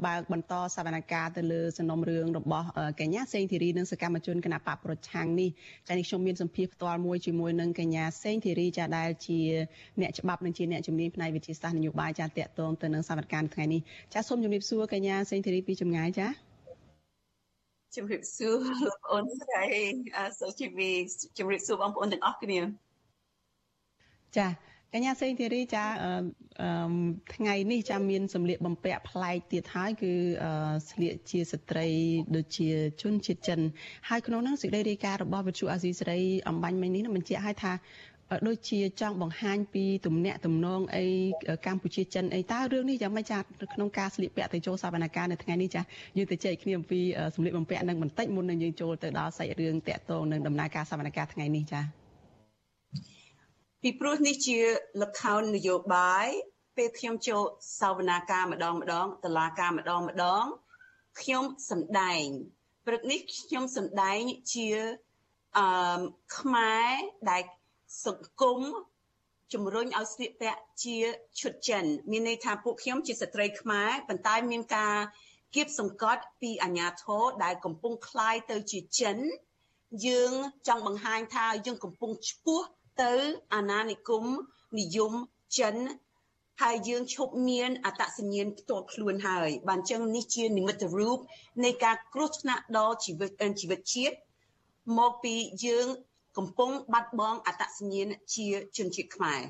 [0.05, 2.67] បើកបន្តសវនកម្មទៅលើសំណុំរឿងរបស់
[2.99, 5.49] កញ្ញាសេងធីរីនិងសកម្មជនគណបកប្រឆាំងនេះ
[5.87, 9.39] ចានេះខ្ញុំមានសម្ភារផ្ទាល់មួយជាមួយនឹងកញ្ញាសេងធីរីចាដែលជា
[10.01, 13.81] អ្នកច្បាប់និងជាអ្នកជំនាញផ្នែកវិទ្យាសាស្ត្រនយោបាយចាតកតងទៅនឹងសវនកម្មថ្ងៃនេះ
[14.13, 16.27] ចាសូមជម្រាបសួរកញ្ញាសេងធីរីពីចម្ងាយចា
[17.95, 19.65] ជំរាបសួរលោកអូនស្រី
[20.39, 20.91] សូជីវី
[21.37, 22.59] ជំរាបសួរបងប្អូនទាំងអស់គ្នា
[24.37, 24.47] ចា
[24.93, 25.83] កញ្ញាសេងធីរីចា
[27.35, 30.13] ថ្ងៃនេះចាមានសម្លៀកបំពាក់ប្លែកទៀតហើយគឺ
[30.89, 31.87] ស្លៀកជាស្ត្រី
[32.35, 32.69] ដូចជា
[33.01, 33.59] ជនជាតិចិន
[34.09, 37.71] ហើយក្នុងនោះសេចក្តីរាយការណ៍របស់វិទ្យុអាស៊ីសេរីអំបញ្ញមិញនេះបញ្ជាក់ឲ្យថា
[38.47, 41.05] ដូចជាចង់បង្ហាញពីទំនាក់ទំនងអី
[41.65, 43.37] កម្ពុជាចិនអីតើរឿងនេះយ៉ាងម៉េចចា
[43.73, 45.81] ក្នុងការស្លៀកពាក់ទៅចូលសវនកម្មនៅថ្ងៃនេះចា
[46.17, 46.99] យើងទៅជែកគ្នាអំពី
[47.35, 51.81] សម្លៀកបំពាក់នឹងបន្តិចមុននឹងយើងចូលទៅដល់សាច់រឿងតាក់ទងនឹងដំណើរការសវនកម្មថ្ងៃនេះចា
[53.81, 54.57] ពីព្រោះនេះជា
[55.01, 56.27] លខោននយោបាយ
[56.77, 57.43] ពេលខ្ញុំចូល
[57.79, 60.45] សវនាការម្ដងម្ដងតឡាការម្ដងម្ដង
[61.21, 62.25] ខ្ញុំសម្ដែង
[62.85, 64.21] ព្រឹកនេះខ្ញុំសម្ដែង
[64.53, 64.67] ជា
[65.57, 66.01] អឺ
[66.37, 66.89] ខ្មែរ
[67.29, 67.41] ដែល
[68.06, 68.60] សង្គម
[69.52, 70.96] ជំរុញឲ្យស្លៀកពាក់ជា
[71.40, 74.96] ឈុតចិន មានន័យថាពួកខ្ញុំជាស្ត្រីខ្មែរប៉ុន្តែមានការ
[75.54, 79.16] គៀបសង្កត់ពីអាញាធរដែលកំពុងคลายទៅជាចិន
[80.06, 80.32] យើង
[80.68, 82.60] ចង់បង្ហាញថាយើងកំពុងឈ្មោះ
[83.02, 83.12] ទៅ
[83.54, 84.24] អាណានិគម
[84.78, 85.12] និយម
[85.58, 85.76] ចិន
[86.62, 91.18] ហើយយើងឈប់មានអត្តសញ្ញាណផ្ទាល់ខ្លួនហើយ បានចឹងនេះជានិមិត្តរូប
[91.64, 93.30] នៃការគ្រោះថ្នាក់ដល់ជីវិត
[93.60, 94.16] ជីវិតជាតិ
[94.98, 95.86] មកពីយើង
[96.37, 99.41] កំពុងបាត់បង់អត្តសញ្ញាណជាជនជាតិខ្មែរ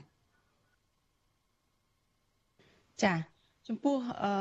[3.04, 3.14] ចា
[3.68, 4.34] ចំពោះអឺ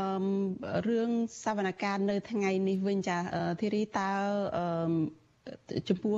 [0.89, 1.11] រឿង
[1.43, 3.19] សវនកម្មនៅថ្ងៃនេះវិញចា
[3.61, 4.11] ធីរីតើ
[4.57, 4.65] អឺ
[5.89, 6.17] ចំពោះ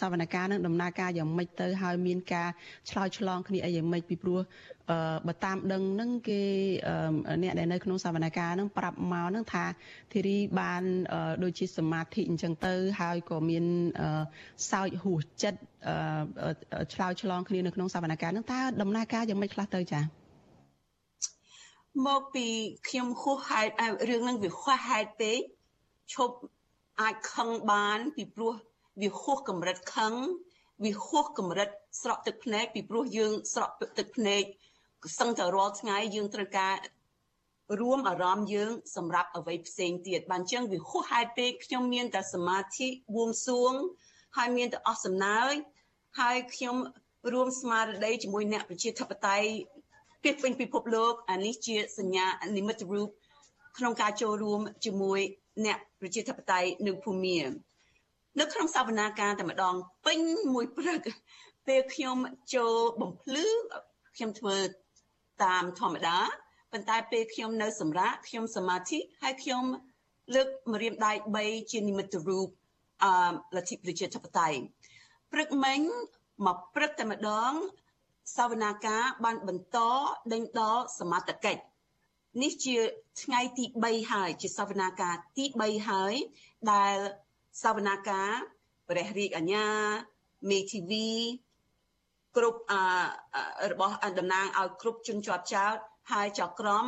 [0.00, 2.48] សវនកម្មនឹងដំណើរការយ៉ាងម៉េចទៅហើយមានការ
[2.90, 4.40] ឆ្លើយឆ្លងគ្នាអីយ៉ាងម៉េចពីព្រោះ
[5.26, 6.42] បើតាមដឹងនឹងគេ
[7.42, 9.64] អ្នកដែលនៅក្នុងសវនកម្មនឹងប្រាប់មកនឹងថា
[10.12, 10.82] ធីរីបាន
[11.42, 13.64] ដូចជាសមាធិអញ្ចឹងទៅ ហើយក៏មាន
[14.70, 15.60] សោចហួសចិត្ត
[16.94, 20.04] ឆ្លើយឆ្លងគ្នានៅក្នុងសវនកម្មនឹងតើដំណើរការយ៉ាងម៉េចខ្លះទៅចា៎
[22.06, 22.46] មកពី
[22.88, 23.72] ខ្ញុំហួសហេតុ
[24.08, 25.38] រឿងនឹងវាហួសហេតុពេក
[26.14, 26.36] ឈប់
[27.00, 28.54] អាចខឹងបានពីព្រោះ
[29.02, 30.14] វាហួសកម្រិតខឹង
[30.84, 31.68] វាហួសកម្រិត
[32.02, 34.42] ស្រក់ទឹកភ្នែកពីព្រោះយើងស្រក់ទឹកភ្នែក
[35.18, 36.74] សឹងតែរាល់ថ្ងៃយើងត្រូវការ
[37.80, 43.72] រួមអារម្មណ៍យើងសម្រាប់អ្វីផ្សេងទៀតបានចឹងវាហួសហេតុពេកខ្ញុំមានតែសមាធិបួងសួង
[44.36, 45.54] ហើយមានតែអស់សំណើច
[46.20, 46.76] ហើយខ្ញុំ
[47.32, 49.50] រួមស្មារតីជាមួយអ្នកប្រជាធិបតេយ្យ
[50.22, 52.26] ពីពេញពិភពលោកអានេះជាសញ្ញា
[52.56, 53.08] និមិត្តរូប
[53.78, 55.20] ក្នុងការចូលរួមជាមួយ
[55.64, 57.38] អ្នកប្រជាធិបតេយ្យនៅភូមា
[58.40, 59.74] នៅក្នុងសវនាការតែម្ដង
[60.06, 60.18] ពេញ
[60.54, 61.00] មួយព្រឹក
[61.66, 62.16] ពេលខ្ញុំ
[62.54, 63.46] ចូលបំភ្លឺ
[64.16, 64.56] ខ្ញុំធ្វើ
[65.44, 66.18] តាមធម្មតា
[66.72, 69.64] ប៉ុន្តែពេលខ្ញុំនៅសម្រាប់ខ្ញុំសមាធិហើយខ្ញុំ
[70.34, 72.48] លើកម្រាមដៃ3ជានិមិត្តរូប
[73.04, 73.12] អឺ
[73.56, 74.58] លទ្ធិប្រជាធិបតេយ្យ
[75.32, 75.80] ព្រឹកមិញ
[76.46, 77.52] មកព្រឹកតែម្ដង
[78.36, 79.78] សវនាការបានបន្ត
[80.32, 81.62] ដេញដល់សមត្ថកិច្ច
[82.42, 82.76] នេះជា
[83.22, 86.14] ថ្ងៃទី3ហើយជាសវនាការទី3ហើយ
[86.72, 86.96] ដែល
[87.62, 88.30] សវនាការ
[88.88, 89.66] ព្រះរាជអាជ្ញា
[90.50, 91.10] មេធាវី
[92.36, 92.72] គ្រប់អ
[93.72, 95.76] របស់តំណាងឲ្យគ្រប់ជនជាប់ចោត
[96.12, 96.84] ហើយចៅក្រម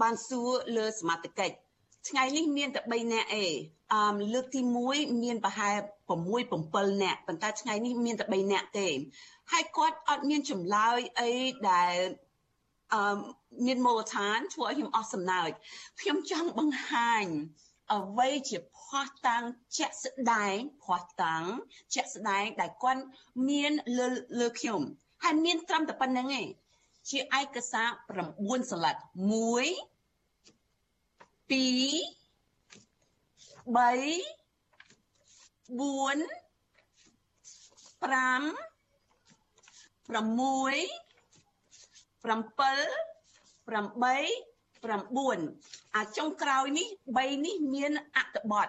[0.00, 1.56] បានសួរលើសមត្ថកិច្ច
[2.08, 3.54] ថ្ងៃនេះមានតែ3នាក់ឯង
[3.92, 4.60] អមលើកទី
[4.92, 5.76] 1មានប្រហែល
[6.10, 8.88] 6 7នាក់ប៉ុន្តែថ្ងៃនេះមានតែ3នាក់ទេ
[9.52, 11.32] ហើយគាត់អត់មានចម្លើយអី
[11.70, 11.96] ដែល
[12.94, 13.41] អឺមា
[13.76, 15.50] នមូលដ្ឋានធ្វើឲ្យខ្ញុំអស់សំណើច
[16.00, 17.26] ខ្ញុំចង់បង្ហាញ
[17.92, 19.42] អ្វីជាភ័ស្តុតាង
[19.76, 21.42] ជាក់ស្ដែងភ័ស្តុតាង
[21.94, 23.02] ជាក់ស្ដែងដែលគាត់
[23.48, 24.06] មានលើ
[24.40, 24.80] លើខ្ញុំ
[25.22, 26.46] ហើយមានត្រឹមតែប៉ុណ្្នឹងឯង
[27.10, 27.88] ជាឯកសារ
[28.30, 29.82] 9សន្លឹក1 2 3
[35.78, 35.92] 4
[38.02, 38.12] 5
[42.22, 43.11] 6 7
[43.70, 48.68] 8 9អាចុងក្រោយនេះ3នេះមានអត្ថបទ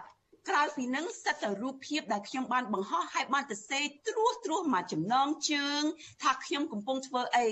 [0.50, 5.82] ក្រៅពីនឹងសិតតែរូបភាពដែលខ្ញុំបានបង្ហោះឲ្យបានទៅសេត្រួសត្រួសមកចំណងជើង
[6.24, 7.50] ថាខ្ញុំកំពុងធ្វើអី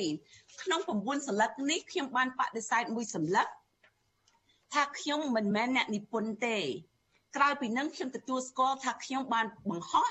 [0.61, 3.47] ក្នុង9សន្លឹកនេះខ្ញុំបានបដិសេធមួយសន្លឹក
[4.73, 6.59] ថាខ្ញុំមិនមែនអ្នកនិពន្ធទេ
[7.35, 10.07] ក្រៅពីនឹងខ្ញុំទទួលស្គាល់ថាខ្ញុំបានបង្ហោះ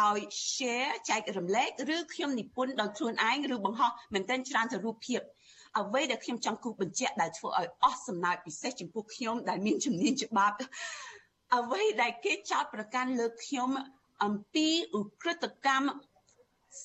[0.00, 0.18] ដោយ
[0.52, 5.20] share ចែករំលែកឬខ្ញុំនិពន្ធដោយខ្លួនឯងឬបង្ហោះមែនទែនច្រើនទៅរូបភាព
[5.78, 10.56] អ្វីដែលខ្ញុំចង់គូបញ្ជាក់ដែលធ្វើឲ្យអស់សំណើចពិសេសចំពោះខ្ញុំដែលមានជំនាញច្បាប់
[11.56, 13.70] អ្វីដែលគេចោទប្រកាន់លើខ្ញុំ
[14.24, 15.88] អំពីឧក្រិដ្ឋកម្ម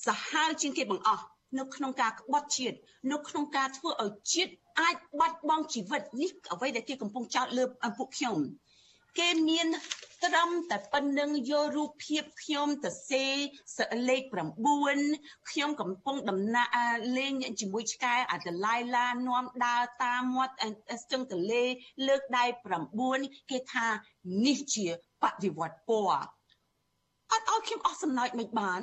[0.06, 1.24] សាហាវជាងគេបង្អស់
[1.58, 2.76] នៅក្នុងការក្បត់ជាតិ
[3.12, 7.64] នៅក្នុងការធ្វើឲ្យជាតិអាចបាត់បង់ជីវិតនេះអ្វីដែលគេកំពុងចោទលើ
[7.98, 8.36] ពួកខ្ញុំ
[9.18, 9.66] គេមាន
[10.24, 13.24] ត្រឹមតែប៉ុណ្្នឹងយករូបភាពខ្ញុំទៅសេ
[14.08, 14.22] លេខ
[14.86, 16.72] 9ខ្ញុំកំពុងដំណាក់
[17.16, 20.54] លេងជាមួយឆ្កែអាដឡៃឡានាំដើរតាមមាត់
[21.02, 21.64] ស្ទឹងទលេ
[22.06, 22.44] លើកដៃ
[22.96, 23.86] 9គេថា
[24.46, 24.86] នេះជា
[25.22, 26.24] បដិវត្តពណ៌
[27.30, 28.80] អត់ឲ្យខ្ញុំអស់សំណើចមិនបាន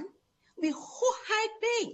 [0.63, 1.85] វាហួសហេតុពេក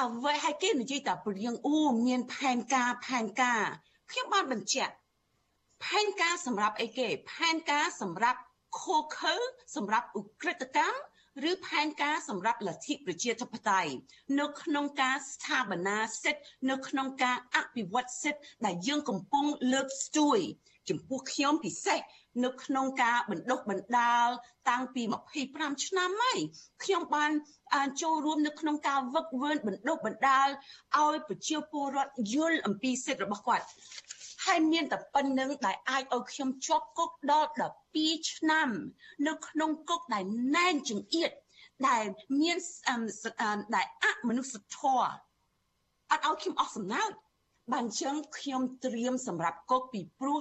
[0.00, 3.64] អ្វីឲ្យគេនិយាយតែព្រៀងអូមានផែនការផែនការ
[4.10, 4.92] ខ្ញុំបានបញ្ជាក់
[5.84, 8.40] ផែនការសម្រាប់អីគេផែនការសម្រាប់
[8.80, 9.34] ខូខើ
[9.76, 13.92] សម្រាប់ឧក្រិដ្ឋកម្មឬផែនការសម្រាប់លទ្ធិប្រជាធិបតេយ្យ
[14.40, 20.38] នៅក្នុងការស្ថាបនាសិទ្ធិនៅក្នុងការអភិវឌ្ឍសិទ្ធិដែលយើងកំពុងលើកស្ទួយ
[20.88, 22.00] ចំពោះខ្ញុំពិសេស
[22.44, 24.26] នៅក្នុងការបណ្ដុះបណ្ដាល
[24.68, 25.02] តាំងពី
[25.44, 26.38] 25ឆ្នាំហើយ
[26.84, 27.32] ខ្ញុំបាន
[28.02, 30.48] ចូលរួមនៅក្នុងការវឹកវើបណ្ដុះបណ្ដាល
[30.98, 33.66] ឲ្យប្រជាពលរដ្ឋយល់អំពីសិទ្ធិរបស់គាត់
[34.48, 37.48] ហើយមានតែប៉ុណ្្នឹងដែលអាចឲ្យខ្ញុំជាប់គុកដល់
[37.90, 38.68] 12ឆ្នាំ
[39.26, 40.24] នៅក្នុងគុកដែល
[40.56, 41.30] ណែនចង្អៀត
[41.88, 42.04] ដែល
[42.40, 42.58] មាន
[43.76, 45.08] ដែលអមនុស្សធម៌
[46.10, 47.10] អត់ឲ្យខ្ញុំអស់សំណើច
[47.72, 50.40] បានអញ្ចឹងខ្ញុំត្រៀមសម្រាប់គុកពីព្រោះ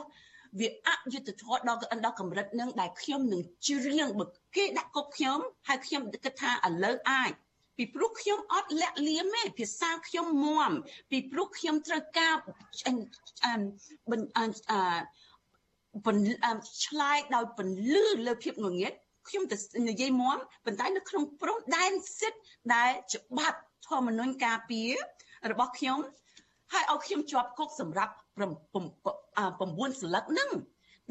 [0.59, 7.31] វាអយុត្តិធម៌ដល់ដល់កម្រិតនឹងដែលខ្ញុំនឹងជ្រៀងបើគេដាក់គុកខ្ញុំហើយខ្ញុំគិតថាឥឡូវអាច
[7.77, 10.71] ពីព្រោះខ្ញុំអត់លាក់លៀមទេភាសាខ្ញុំមម
[11.11, 12.35] ពីព្រោះខ្ញុំត្រូវការ
[12.75, 16.53] អឺ
[16.85, 18.93] ឆ្លើយដោយពន្លឺលើភាពងងឹត
[19.27, 19.57] ខ្ញុំទៅ
[19.89, 22.39] និយាយមមប៉ុន្តែនៅក្នុងព្រំដែនសិទ្ធ
[22.75, 24.91] ដែលច្បាប់ធម្មនុញ្ញការពារ
[25.51, 25.99] របស់ខ្ញុំ
[26.73, 30.49] ហើយឲ្យខ្ញុំជាប់គុកសម្រាប់9ស្លឹកហ្នឹង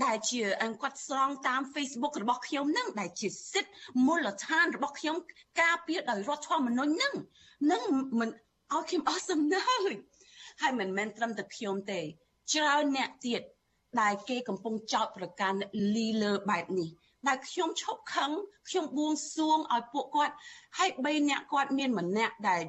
[0.04, 0.42] ដែលជា
[0.82, 3.72] គាត់ស្រង់តាម Facebook របស់ខ្ញុំនឹងដែលជាសិទ្ធិ
[4.06, 5.16] មូលដ្ឋានរបស់ខ្ញុំ
[5.60, 7.14] ការពារដោយរដ្ឋធម្មនុញ្ញនឹង
[7.72, 7.82] នឹង
[8.20, 8.30] មិន
[8.74, 9.60] ឲ្យខ្ញុំអស់សំណើ
[10.60, 12.00] ហើយមិនមែនត្រឹមតែខ្ញុំទេ
[12.52, 13.42] ច្រើនអ្នកទៀត
[14.00, 15.58] ដែលគេកំពុងចោទប្រកាន់
[15.96, 16.88] លីលើបែបនេះ
[17.28, 18.30] ដែលខ្ញុំឈប់ខឹង
[18.68, 20.34] ខ្ញុំបួងសួងឲ្យពួកគាត់
[20.78, 22.62] ហើយ3អ្នកគាត់មានម្នាក់ដែល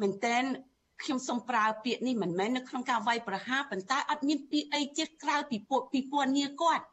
[0.00, 0.44] មែនតែន
[1.02, 6.84] ខ្ញុំសូមប្រើពាក្យនេះមិនមែននៅក្នុងការវាយប្រហារប៉ុន្តែអត់មានពាក្យអីទៀតក្រៅពីពួកពីពណ៌នាគាត់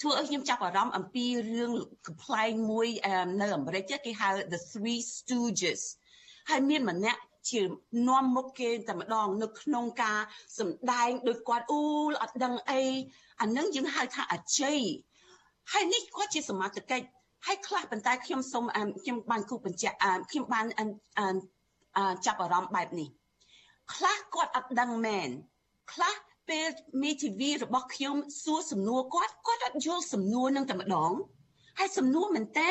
[0.00, 1.72] ធ្វើឲ្យខ្ញុំចាប់អារម្មណ៍អំពីរឿង
[2.06, 2.88] កំ pl ែងមួយ
[3.40, 5.82] នៅអាមេរិកគេហៅ The Three Stooges
[6.50, 7.60] ហើយមានម្នាក់ជា
[8.08, 10.18] នាំមុខគេតែម្ដងនៅក្នុងការ
[10.58, 12.82] សម្ដែងដោយគាត់អូលអត់ដឹងអី
[13.40, 14.80] អានឹងយើងហៅថាអជ័យ
[15.72, 17.02] ហើយនេះគាត់ជាសមាជិក
[17.46, 18.64] ហើយខ្លះប៉ុន្តែខ្ញុំសូម
[19.02, 19.96] ខ្ញុំបានគូបញ្ជាក់
[20.30, 20.66] ខ្ញុំបាន
[22.26, 23.08] ចាប់អារម្មណ៍បែបនេះ
[23.92, 25.28] ខ្លះគាត់អត់ដឹងមែន
[25.92, 26.14] ខ្លះ
[26.48, 26.68] ពេល
[27.02, 31.12] មេធាវីរបស់ខ្ញុំសួរសំណួរគាត់គាត់អត់យល់សំណួរនឹងតែម្ដង
[31.78, 32.70] ហើយសំណួរមែនតើ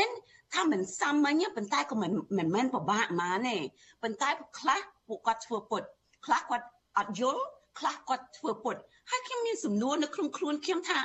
[0.53, 3.57] ថាមិនសាមញ្ញប៉ុន្តែក៏មិនមិនមែនពិបាកហ្មងទេ
[4.03, 5.83] ប៉ុន្តែខ្លះពួកគាត់ធ្វើពុត
[6.25, 6.65] ខ្លះគាត់
[6.97, 7.41] អត់យល់
[7.79, 8.75] ខ្លះគាត់ធ្វើពុត
[9.09, 10.99] ហើយខ្ញុំមានសំណួរនៅក្នុងខ្លួនខ្ញុំថា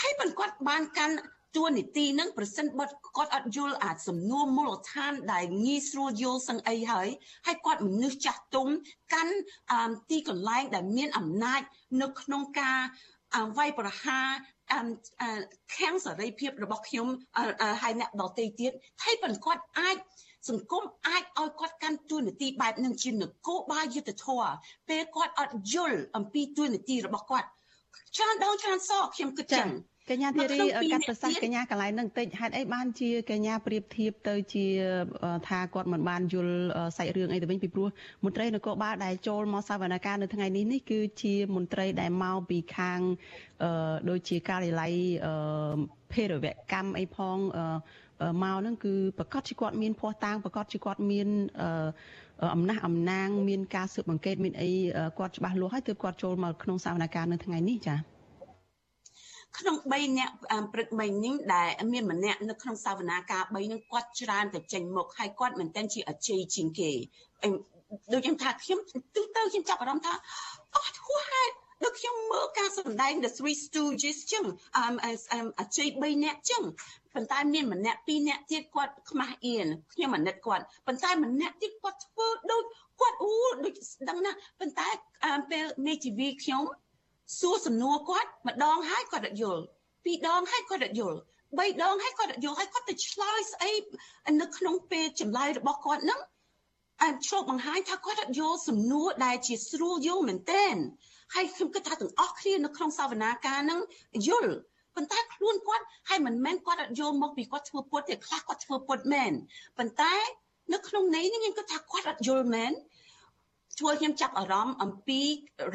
[0.00, 1.16] ហើយប៉ុន្តែគាត់បានកាន់
[1.56, 2.86] តួនាទីនឹងប្រសិនបើ
[3.16, 7.08] គាត់អត់យល់អាចសំណួរមូលដ្ឋានដែលងាយស្រួលយល់សឹងអីហើយ
[7.46, 8.68] ហើយគាត់មនុស្សចាស់ទុំ
[9.12, 9.34] កាន់
[10.10, 11.60] ទីកន្លែងដែលមានអំណាច
[12.02, 12.78] នៅក្នុងការ
[13.58, 14.26] វាយប្រហារ
[15.76, 17.06] ខាំងសេរីភាពរបស់ខ្ញុំ
[17.82, 18.72] ហើយអ្នកដទៃទៀត
[19.04, 19.96] ហើយប៉ុន្តែគាត់អាច
[20.48, 24.42] សង្គមអាចឲ្យគាត់កាន់ទួនាទីបែបនឹងជានគរបាលយុទ្ធធរ
[24.88, 27.48] ពេលគាត់អត់យល់អំពីទួនាទីរបស់គាត់
[28.16, 29.68] ច្រើនដងច្រើនសខ្ញុំគិតចឹង
[30.08, 30.58] កញ្ញាធីរី
[30.92, 34.66] កាត់ប្រសាសន៍កញ្ញាកន្លែងហ្នឹងតិចហេតុអីបានជាកញ្ញាប្រៀបធៀបទៅជា
[35.48, 36.56] ថាគាត់មិនបានយល់
[36.96, 37.88] សាច់រឿងអីទៅវិញពីព្រោះ
[38.24, 43.00] មន្ត្រីនគរបាលដែលចូលមកសវនកម្មនៅថ្ងៃនេះនេះគឺជាមន្ត្រីដែលមកពីខាង
[44.10, 44.92] ដូចជាការិយាល័យ
[46.12, 47.36] ភេរវកម្មអីផង
[48.42, 51.28] មកហ្នឹងគឺប្រកាសជាគាត់មានភ័ស្តុតាងប្រកាសជាគាត់មាន
[52.54, 54.70] អំណះអំណាងមានការស៊ើបអង្កេតមានអី
[55.18, 58.19] គាត់ច្បាស់លាស់ហើយទើបគាត់ចូលមកក្នុងសវនកម្មនៅថ្ងៃនេះចា៎
[59.58, 60.30] ក្នុង3អ្នក
[60.72, 66.90] ព្រឹកមិញនេះដែលមានម្នាក់នៅក្នុងសាវនាការ3នឹងគាត់ច្រើនតែចេញមុខហើយគាត់មិនតែជាអជ័យជាងគេ
[68.12, 68.78] ដូចខ្ញុំថាខ្ញុំ
[69.14, 70.14] ទូទៅខ្ញុំចាប់អារម្មណ៍ថា
[70.74, 74.44] អត់ហួសហេតុដូចខ្ញុំមើលការសម្ដែង The Three Stooges ចឹង
[74.76, 75.10] អឺ
[75.60, 76.62] អជ័យ3នាក់ចឹង
[77.14, 82.64] ប៉ុន្តែមានម្នាក់ពីរនាក់ទៀតគាត់ខ្មាស់អៀនខ្ញុំអាណិតគាត់ប៉ុន្តែម្នាក់ទៀតគាត់ធ្វើដូច
[83.00, 83.32] គាត់អូ
[83.64, 83.74] ដូច
[84.08, 84.88] ដឹងណាប៉ុន្តែ
[85.50, 86.62] ពេលមេជីវីខ្ញុំ
[87.38, 89.62] សួរសំណួរគាត់ម្ដងហើយគាត់អត់យល់
[90.04, 91.18] ពីរដងហើយគាត់អត់យល់
[91.58, 93.72] បីដងហើយគាត់អត់យល់ហើយគាត់ទៅឆ្លើយស្អី
[94.40, 96.20] នៅក្នុងពេលចម្លើយរបស់គាត់ហ្នឹង
[97.02, 100.76] អើឆ្លុះបង្ហាញថាគាត់អត់យល់សំណួរដែលជាស្រួលយល់មែនតែន
[101.34, 103.80] ហើយខ្ញុំគិតថាទាំងអស់គ្នានៅក្នុងសវនាការហ្នឹង
[104.28, 104.52] យល់
[104.94, 109.32] ប៉ុន្តែខ្លួនគាត់ហើយមិនមែនគាត់អត់យល់មកពីគាត់ធ្វើពុតទេខ្លះគាត់ធ្វើពុតមែន
[109.78, 110.14] ប៉ុន្តែ
[110.72, 112.72] នៅក្នុងន័យនេះខ្ញុំគិតថាគាត់អត់យល់មែន
[113.80, 115.20] ធ្វើខ្ញុំចាប់អារម្មណ៍អំពី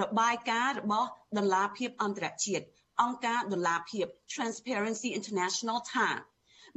[0.02, 2.66] របាយការណ៍របស់ដុល្លារភាពអន្តរជាតិ
[3.02, 6.10] អង្គការដុល្លារភាព Transparency International ថា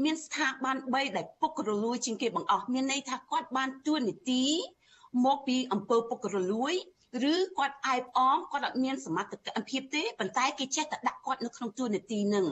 [0.04, 4.44] មានស្ថាប័ន3ដែលពុករលួយជាងគេបង្អស់មានន័យថាគាត់បានទួនាទី
[5.24, 6.74] មកពីអង្គើពុករលួយ
[7.32, 9.32] ឬគាត់អែបអមគាត់អត់មានសមត្ថ
[9.70, 12.46] ភាពទេប៉ុន្តែគេចេះតែដាក់គាត់នៅក្នុងទួលនីតិនឹង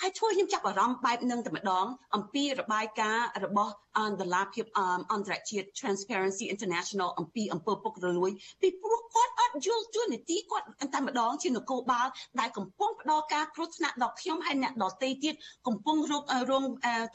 [0.00, 4.64] ហើយធ្វើខ្ញុំចាប់អារម្មណ៍បែបនឹងតែម្ដង អំពីរបាយការណ៍របស់អន្តរភាព
[5.12, 8.30] អន្តរជាតិ Transparency International អំពីអំពើពុករលួយ
[8.60, 12.06] ពីព្រោះគាត់អត់យល់ទួលនីតិគាត់តែម្ដងជានគរបាល
[12.40, 15.34] ដែលកំពុងផ្ដល់ការគ្រោះថ្នាក់ដល់ខ្ញុំហើយអ្នកដទៃទៀត
[15.66, 16.64] កំពុងរងរង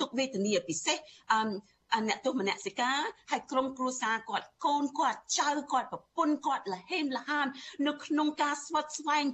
[0.01, 0.97] ទុកវេទនាពិសេស
[2.07, 2.99] អ្នកទោសមនសិការ
[3.31, 7.47] ហើយក្រុមគ្រួសារគាត់កូនគាត់ចៅគាត់ប្រពន្ធគាត់លហេមលហាន
[7.87, 9.25] នៅក្នុងការស្វត់ស្វែង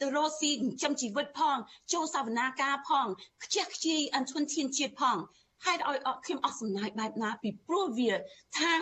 [0.00, 1.56] ទៅរកស៊ីចិញ្ចឹមជីវិតផង
[1.92, 3.06] ចូលសវនាការផង
[3.44, 5.18] ខ្ជះខ្ជាយអន្តរធានជាតិផង
[5.64, 8.12] ហើយឲ្យខ្ញុំអស់សំណាយបែបណាពីព្រោះវា
[8.58, 8.72] ថា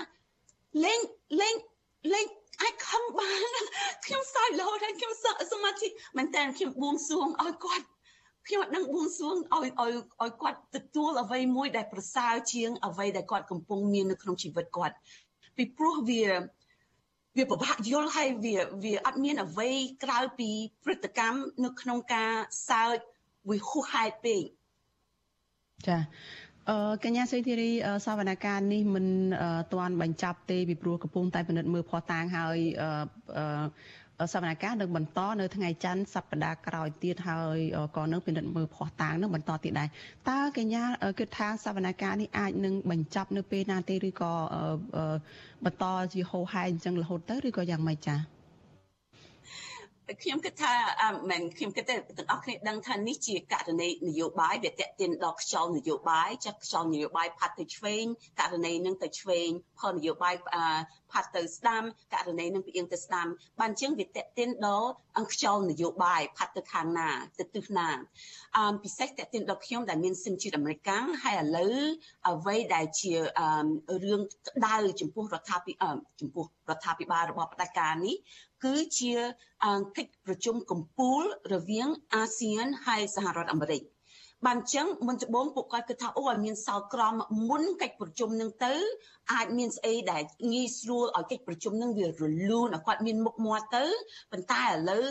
[0.84, 1.00] លេង
[1.40, 1.54] លេង
[2.12, 2.26] លេង
[2.62, 3.62] អាចខំបាន
[4.06, 5.12] ខ្ញុំសើចរហូតហើយខ្ញុំ
[5.52, 7.84] សមាធិមែនតើខ្ញុំបួងសួងឲ្យគាត់
[8.46, 9.90] ខ្ញុំអត់ដឹងបួងសួងឲ្យឲ្យ
[10.22, 14.94] ឲ្យគាត់ទទួលអ្វីមួយដែលប្រសើរជាងអ្វីដែលគាត់កំពុងមាននៅក្នុងជីវិតគាត់
[15.56, 16.24] ពីព្រោះវា
[17.36, 19.70] វាពិបាកយល់ហើយវាវាអត់មានអ្វី
[20.04, 20.50] ក្រៅពី
[20.84, 22.32] ព្រឹត្តិកម្មនៅក្នុងការ
[22.68, 22.96] សើច
[23.50, 24.42] វាហួសហេតុពេក
[25.86, 25.98] ចា
[26.70, 27.70] អឺកញ្ញាសេធីរី
[28.06, 29.06] សវនកម្មនេះមិន
[29.72, 33.44] ទាន់បញ្ចប់ទេពីព្រោះកំពុងតែពិនិត្យមើលភ័ស្តុតាងហើយអឺ
[34.32, 37.58] សវនកម្មនឹងបន្តនៅថ្ងៃច័ន្ទសប្តាហ៍ក្រោយទៀតហើយ
[37.96, 39.88] ក៏នឹងពិនិត្យមើលភ័ស្តុតាងនឹងបន្តទៀតដែរ
[40.30, 40.84] តើកញ្ញា
[41.18, 44.32] គិតថាសវនកម្មនេះអាចនឹងបញ្ចប់នៅពេលណាទេឬក៏
[45.64, 48.41] បន្តជាហោហែអញ្ចឹងរហូតទៅឬក៏យ៉ាងម៉េចចា៎
[50.20, 50.72] ខ្ញុំគិតថា
[51.30, 58.04] មិនខ្ញុំគិតថាទាំងអស់គ្នាដឹងថានេះជាករណីនយោបាយវាតេតិនដល់ខ្យល់នយោបាយចាស់ខ្យល់នយោបាយផាត់ទៅឆ្វេង
[58.40, 59.48] ករណីនឹងទៅឆ្វេង
[59.80, 60.34] ផលនយោបាយ
[61.12, 61.82] ផាត់ទៅស្ដាំ
[62.14, 63.26] ករណីនឹងផ្អៀងទៅស្ដាំ
[63.60, 67.88] បានអញ្ចឹងវាតេតិនដល់អង្គខ្យល់នយោបាយផាត់ទៅខាងណាទៅទិសណា
[68.56, 70.90] អឺពិសេសតេតិនដល់ខ្ញុំដែលមានសិនជាតិអាមេរិក
[71.22, 71.76] ហើយឥឡូវ
[72.28, 73.12] អ្វីដែលជា
[74.04, 78.16] រឿងក្តៅចំពោះរដ្ឋាភិបាលចំពោះរដ្ឋាភិបាលរបស់ផ្ដាច់ការនេះ
[78.64, 79.14] គឺជា
[79.96, 81.22] កិច្ចប្រជុំកំពូល
[81.54, 83.82] រវាងអាស៊ានហើយសហរដ្ឋអាមេរិក
[84.46, 87.14] បានចឹងមុនដំបូងពួកគាត់គិតថាអូឲ្យមានសោក្រម
[87.50, 88.74] មុនកិច្ចប្រជុំនឹងទៅ
[89.32, 90.22] អាចមានស្អីដែល
[90.52, 92.10] ងាយស្រួលឲ្យកិច្ចប្រជុំនឹងវារ
[92.50, 93.84] លូនឲ្យគាត់មានមុខមាត់ទៅ
[94.32, 95.06] ប៉ុន្តែឥឡូវ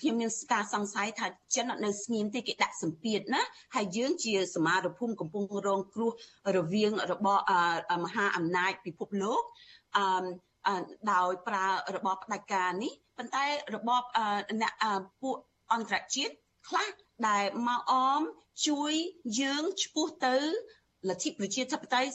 [0.00, 3.42] ខ្ញុំមានការសង្ស័យថាចិនអត់នៅស្ងៀមទេគេដាក់សម្ពាធណា
[3.74, 6.10] ហើយយើងជាសមាជភូមិកំពុងរងគ្រោះ
[6.56, 7.28] រវាងរប
[7.90, 9.42] បមហាអំណាចពិភពលោក
[9.96, 10.26] អឺ
[11.12, 14.02] ដោយប្រើរបបផ្ដាច់ការនេះប៉ុន្តែរបប
[14.62, 14.72] អ្នក
[15.22, 15.36] ពួក
[15.72, 16.34] អន្តរជាតិ
[16.68, 16.88] ខ្លះ
[17.28, 18.20] ដែលមកអម
[18.68, 18.92] ជួយ
[19.40, 20.36] យើងឈ្មោះទៅ
[21.08, 22.10] លទ្ធិប្រជាធិបតេយ្យ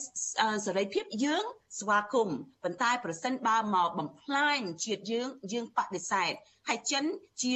[0.66, 1.44] សេរីភាពយើង
[1.78, 6.32] ស្វាគមន៍ប៉ុន្តែប្រសិនបើមកបំផ្លាញជាតិយើងយើងបដិសេធ
[6.68, 7.04] ហើយចិន
[7.42, 7.54] ជា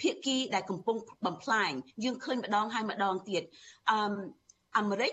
[0.00, 1.70] ភាគីដែលកំពុងបំផ្លាញ
[2.04, 3.42] យើងឃើញម្ដងហើយម្ដងទៀត
[3.90, 3.98] អឺ
[4.78, 5.12] អាមេរិក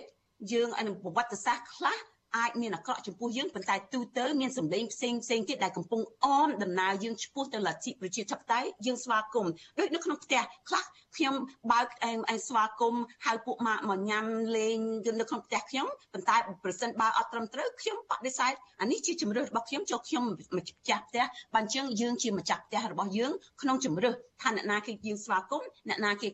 [0.54, 0.67] យើង
[1.02, 1.98] ប្រវត្តិសាស្ត្រខ្លះ
[2.38, 10.84] អាចមានអាក្រក់ចំពោះយើងប៉ុន្តែទូទៅមានសម្លេងផ្សេងផ្សេងទៀតដែលកំពុងអមដំណើរយើងឆ្ពោះទៅលទ្ធិប្រជាធិបតេយ្យយើងស្វាគមន៍ដូចនៅក្នុងផ្ទះខ្លះ
[11.17, 11.36] ខ្ញុំ
[11.72, 11.88] បើក
[12.30, 14.26] អេស្វាគមន៍ហៅពួកម៉ាក់មកញ៉ាំ
[14.58, 14.78] លេង
[15.19, 20.24] នៅក្នុងផ្ទះខ្ញុំប៉ុន្តែប្រសិនបើអត់ត្រឹមត្រូវខ្ញុំបដិសេធអានេះជាជំរឿរបស់ខ្ញុំចូលខ្ញុំ
[20.58, 24.10] ម្ចាស់ផ្ទះបានជាងយើងជាម្ចាស់ផ្ទះរបស់យើងក្នុងជំរឿ
[24.41, 26.28] ថាអ្នកណាគេយើងស្វាគមន៍អ្នកណាគេ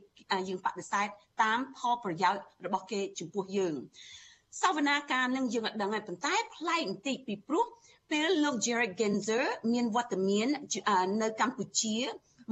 [0.48, 1.08] យើងបដិសេធ
[1.44, 3.76] តាមផលប្រយោជន៍របស់គេចំពោះយើង
[4.62, 7.66] សវនាការនឹងយើងអត់ដឹងហើយប៉ុន្តែប្លែកបន្តិចពីព្រោះ
[8.12, 10.48] ពេលលោក Jared Genzer មានវត្តមាន
[11.22, 11.98] នៅកម្ពុជា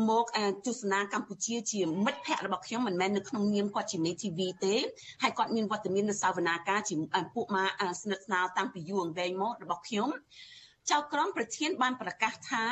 [0.10, 0.26] មក
[0.66, 4.76] ទស្សនាកម្ពុជាជាមិត្តភ័ក្តិរបស់ខ្ញុំមិនមែននៅក្នុងនាមគាត់ជាមេ TV ទេ
[5.22, 6.96] ហើយគាត់មានវត្តមាននៅសាវនាការជា
[7.36, 7.66] ពួកម៉ា
[8.00, 10.10] ស្និទ្ធស្នាលតាំងពីយូរអង្វែងមករបស់ខ្ញុំ
[10.92, 12.66] ចៅក្រមប្រធានបានប្រកាសថា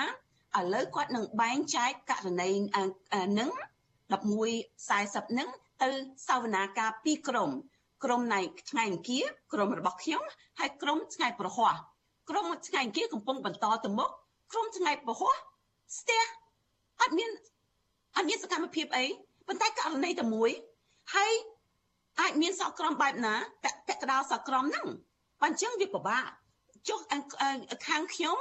[0.58, 2.50] ឥឡូវគាត់នឹងបែងចែកករណី
[3.40, 3.50] នឹង
[4.24, 5.50] 1140នឹង
[5.84, 5.90] ទៅ
[6.28, 7.52] សាវនាការពីរក្រុម
[8.04, 10.22] ក្រុមនៃថ្ងៃអង្គារក្រុមរបស់ខ្ញុំ
[10.60, 11.74] ហើយក្រុមថ្ងៃប្រហ័ស
[12.30, 14.10] ក្រុមថ្ងៃអង្គារកំពុងបន្តទៅមុខ
[14.52, 15.36] ក្រុមថ្ងៃប្រហ័ស
[16.00, 16.22] ស្ទះ
[17.02, 17.30] អត់មាន
[18.16, 19.06] អត់មានសកម្មភាពអី
[19.48, 20.50] ប៉ុន្តែករណីតែមួយ
[21.16, 21.34] ហើយ
[22.20, 24.88] អាចមានសក្រមបែបណាពាក់កដោសក្រមហ្នឹង
[25.42, 26.24] បើអញ្ចឹងវាពិបាក
[26.90, 27.00] ចុះ
[27.88, 28.38] ខាងខ្ញុំ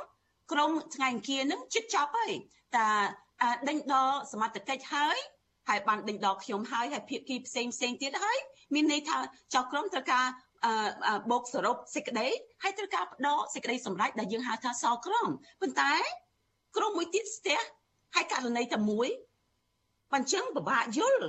[0.52, 2.32] ក្រុមថ្ងៃអង្គារហ្នឹងជិតចប់ហើយ
[2.76, 2.86] តែ
[3.68, 5.16] ដេញដល់សមត្ថកិច្ចហើយ
[5.68, 8.38] ហើយបានដេញដល់ខ្ញុំហើយហើយភាគីផ្សេងផ្សេងទៀតហើយ
[8.74, 9.16] មានន័យថា
[9.54, 10.24] ចៅក្រមត្រូវការ
[11.30, 12.26] បូកសរុបសេចក្តី
[12.62, 15.28] ហើយត្រូវការបដកសេចក្តីសម្រេចដែលយើងហៅថាសក្រម
[15.60, 15.92] ប៉ុន្តែ
[16.76, 17.58] ក្រុមមួយទៀតស្ទះ
[18.14, 19.08] ហើយករណីតែមួយ
[20.12, 21.26] បញ្ចឹងពិបាកយល់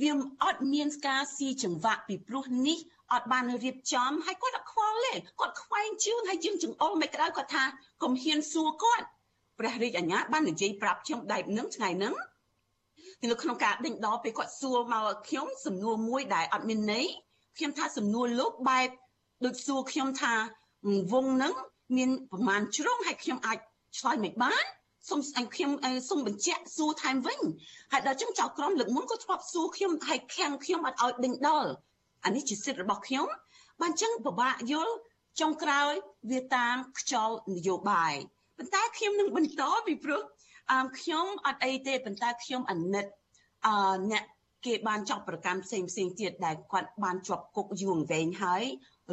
[0.00, 0.10] វា
[0.44, 2.78] អត់មានការស៊ីចង្វាក់ពីព្រោះនេះ
[3.12, 7.64] អត់បានរៀបចំហើយគាត់អត់ខ្វល់ទេគាត់ខ្វែងជឿនហើយយើងចង្អុលមិនក្រៅគាត់ថា
[8.02, 9.06] កុំហ៊ានសួរគាត់
[9.58, 12.14] ព្រះរាជអាជ្ញាបាននិយាយប្រាប់ខ្ញុំដែបនឹងថ្ងៃហ្នឹង
[13.22, 17.06] នៅក្នុងការដេញដោលពេលគាត់សួរមកខ្ញុំសំណួរមួយដែលអត់មានន័យ
[17.56, 18.88] ខ្ញុំថាសំណួរលោកបែប
[19.44, 20.34] ដូចសួរខ្ញុំថា
[21.12, 21.54] វងហ្នឹង
[21.96, 23.58] មានប្រមាណជ្រុងហើយខ្ញុំអាច
[23.98, 24.64] ឆ្លើយមិនបាន
[25.08, 25.70] សូមអញខ្ញុំ
[26.08, 27.40] សូមបញ្ជាក់សួរថែមវិញ
[27.92, 31.66] ហើយដល់ចឹងចៅក្រមលើកមុនក៏ធ្លាប់សួរខ្ញុំហើយខាំងខ្ញុំអត់ឲ្យដេញដោល
[32.24, 33.26] អានេះជាសិទ្ធិរបស់ខ្ញុំ
[33.80, 34.94] បានចឹងពិបាកយល់
[35.40, 35.92] ចុងក្រោយ
[36.30, 38.14] វាតាមខ្យល់នយោបាយ
[38.56, 40.22] ប៉ុន្តែខ្ញុំនឹងបន្តពីព្រោះ
[40.72, 43.06] អឺខ្ញុំអត់អីទេប៉ុន្តែខ្ញុំអាណិត
[43.66, 44.24] អឺអ្នក
[44.66, 48.64] គេបានចោទប្រកាន់ផ្សេងផ្សេងទៀតដែលគាត់បានជាប់គុកយូរអង្វែងហើយ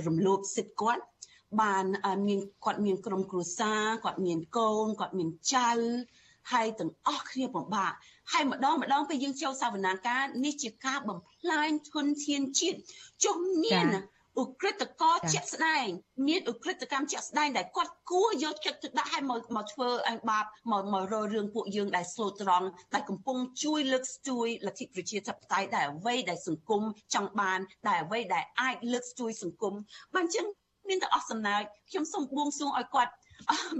[0.05, 1.03] រំលោភសិទ្ធិគាត់
[1.61, 1.85] បាន
[2.27, 5.71] មានគាត់មានក្រុមគ្រួសារគាត់មានកូនគាត់មានចៅ
[6.51, 7.91] ហើយទាំងអស់គ្នាពិបាក
[8.31, 12.79] ហើយម្ដងម្ដងពេលយើងចូលសវនាការនេះជាការបំផ្លាញធនធានជាតិ
[13.23, 13.87] ចុះមាន
[14.41, 15.87] ឧក្រិដ្ឋករជាក់ស្ដែង
[16.27, 26.83] មានឧក្រិដ្ឋកម្មជាក់ស្ដែងដែលគាត់គួរយកចិត្តទុកដាក់ឲ្យមកមកធ្វើឲ្យបាបមកម្ករករឿងពួកយើងដែលស្លូតត្រង់ដែលកំពុងជួយលើកស្ទួយលទ្ធិប្រជាធិបតេយ្យដែលអ្វីដែលសង្គម
[27.13, 29.73] ចង់បានដែលអ្វីដែលអាចលើកស្ទួយសង្គម
[30.15, 30.45] បានចឹង
[30.89, 33.11] មានតែអស់សំណើចខ្ញុំសូមបួងសួងឲ្យគាត់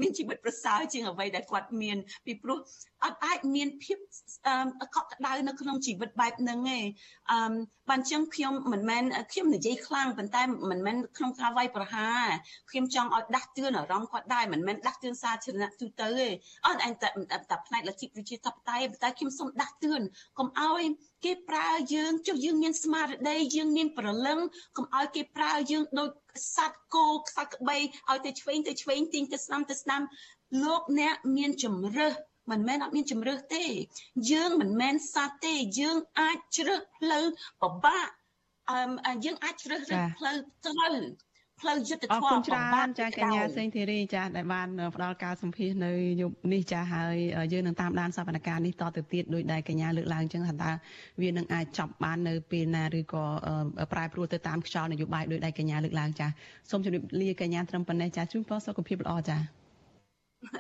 [0.02, 2.60] មានជីវិតប្រសើរជាងអ្វីដែលគាត់មានពីព្រោះ
[3.04, 3.98] អត់អាចមានភាព
[4.96, 6.80] កក់ក្ដៅនៅក្នុងជីវិតបែបហ្នឹងទេ
[7.32, 7.54] អឺ
[7.90, 12.26] បានចឹងខ្ញុំមិនមែនខ្ញុំនិយាយខ្លាំងប៉ុន្តែមិនមែនក្នុងការវាយប្រហារ
[12.70, 16.28] ខ្ញុំចង់ឲ្យដាស់តឿនអារម្មណ៍គាត់ដែរមិនមែនដាស់តឿនសាធារណៈទូទៅទេ
[16.66, 16.90] អត់តែ
[17.52, 20.02] តែផ្នែកលទ្ធិប្រជាធិបតេយ្យប៉ុន្តែខ្ញុំសូមដាស់តឿន
[20.38, 20.84] កុំឲ្យ
[21.26, 24.40] គេប្រើយើងចុះយើងមានស្មារតីយើងមានប្រលឹង
[24.78, 26.10] កុំឲ្យគេប្រើយើងដូច
[26.56, 27.78] សត្វគោខ្សត់ក្បី
[28.10, 30.02] ឲ្យទៅឆ្វេងទៅឆ្វេងទីងទៅស្ដាំទៅស្ដាំ
[30.64, 32.14] លោកអ្នកមានជំរើស
[32.52, 33.66] មិនមែនអត់មានជំរើសទេ
[34.32, 37.26] យើងមិនមែនសត្វទេយើងអាចជ្រើសផ្លូវ
[37.62, 38.08] ពិបាក
[38.70, 40.94] អឺយើងអាចជ្រើសរើសផ្លូវត្រូវ
[41.62, 45.92] ផ្លូវយុទ្ធធម៌អរគុណច្រើនចាកញ្ញាសេងធីរីចាដែលបានផ្ដល់ការសម្ភាសនៅ
[46.22, 47.16] យប់នេះចាហើយ
[47.54, 50.72] យើងនឹងតាមដានសវនកម្មនេះតទៅទៀតដោយដែលកញ្ញាលើកឡើងអញ្ចឹងថាតើ
[51.22, 53.26] វានឹងអាចចប់បាននៅពេលណាឬក៏
[53.94, 56.28] ប្រែប្រួលទៅតាមខ្យល់នយោបាយដោយដែលកញ្ញាលើកឡើងចា
[56.70, 59.38] សូមជម្រាបលាកញ្ញាត្រឹមប៉ុណ្ណេះចាជូនពរសុខភាពល្អចា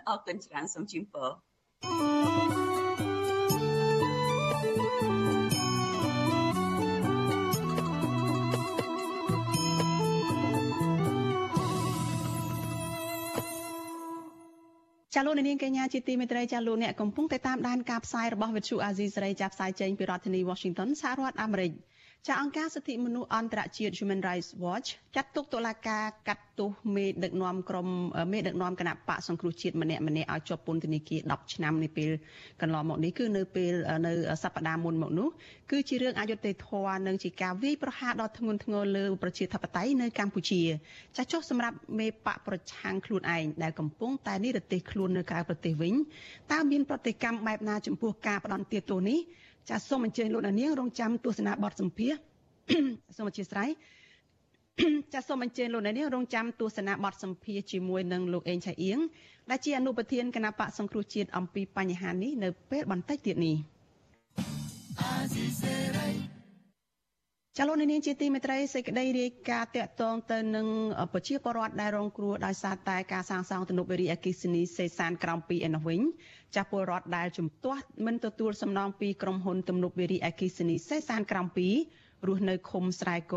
[0.09, 2.74] អរគុណច្រើនសូមជូនពរ
[15.17, 21.71] ចាលោកនាងកញ្ញាជាទីមេត្រីចាលោកអ្នកកំពុងតែតាមដានការផ្សាយរបស់វិទ្យុអាស៊ីសេរីចាប់ផ្សាយចេញពីរដ្ឋធានី Washington សហរដ្ឋអាមេរិក
[22.29, 27.87] ចាអង្គការសិទ្ធិមនុស្សអន្តរជាតិ Human Rights Watch ចាត់ទុកតុលាការកាត់ទោសមេដឹកនាំក្រុម
[28.33, 32.09] មេដឹកនាំគណៈបកសង្គ្រោះជាតិម្នាក់ម្នាក់ឲ្យជាប់ពន្ធនាគារ10ឆ្នាំនាពេល
[32.61, 33.73] កន្លងមកនេះគឺនៅពេល
[34.07, 34.13] នៅ
[34.43, 35.27] សប្តាហ៍មុនមកនោះ
[35.71, 40.61] គឺជារឿងអយុត្តិធម៌និងជាការវាយប្រហារដ៏ធ្ងន់ធ្ងរលើប្រជាធិបតេយ្យនៅកម្ពុជា
[41.15, 45.93] ចាស់ចុះសម្រាប់មេបកប្រឆាំងខ្លួនឯងដែលកំពុងតែនិរទេសខ្លួននៅក្រៅប្រទេសវិញ
[46.51, 49.19] តើមានប្រតិកម្មបែបណាចំពោះការផ្ដន់ទាទោសនេះ
[49.69, 52.13] ចាសសូមអញ្ជើញលោកនាងរងចាំទស្សនាបទសម្ភាស
[53.17, 53.69] សូមអធិស្ឋាន
[55.13, 58.99] ចាសសូមអញ្ជើញលោកនាងរងចាំទស្សនាបទសម្ភាសជាមួយនឹងលោកអេងឆៃអៀង
[59.49, 63.55] ដែលជាអនុប្រធានគណៈបកសង្គ្រោះជាតិអំពីបញ្ហានេះនៅពេលបន្តិចទៀតនេះ
[67.59, 70.67] ចលនានាងជាទីមេត្រីសេចក្តីរាយការណ៍តាក់ទងទៅនឹង
[71.13, 76.01] ប្រជាពលរដ្ឋដែលរងគ្រោះដោយសារតែការសាងសង់ទំនប់វារីអគ្គិសនីសេសានក្រោម2ឯនោះវិញ
[76.55, 81.47] ចាស់ពលរដ្ឋដែលជំទាស់មិនទទួលសំណងពីក្រុមហ៊ុនទំនប់វារីអគ្គិសនីសេសានក្រោម
[81.87, 83.35] 2រស់នៅឃុំស្រែក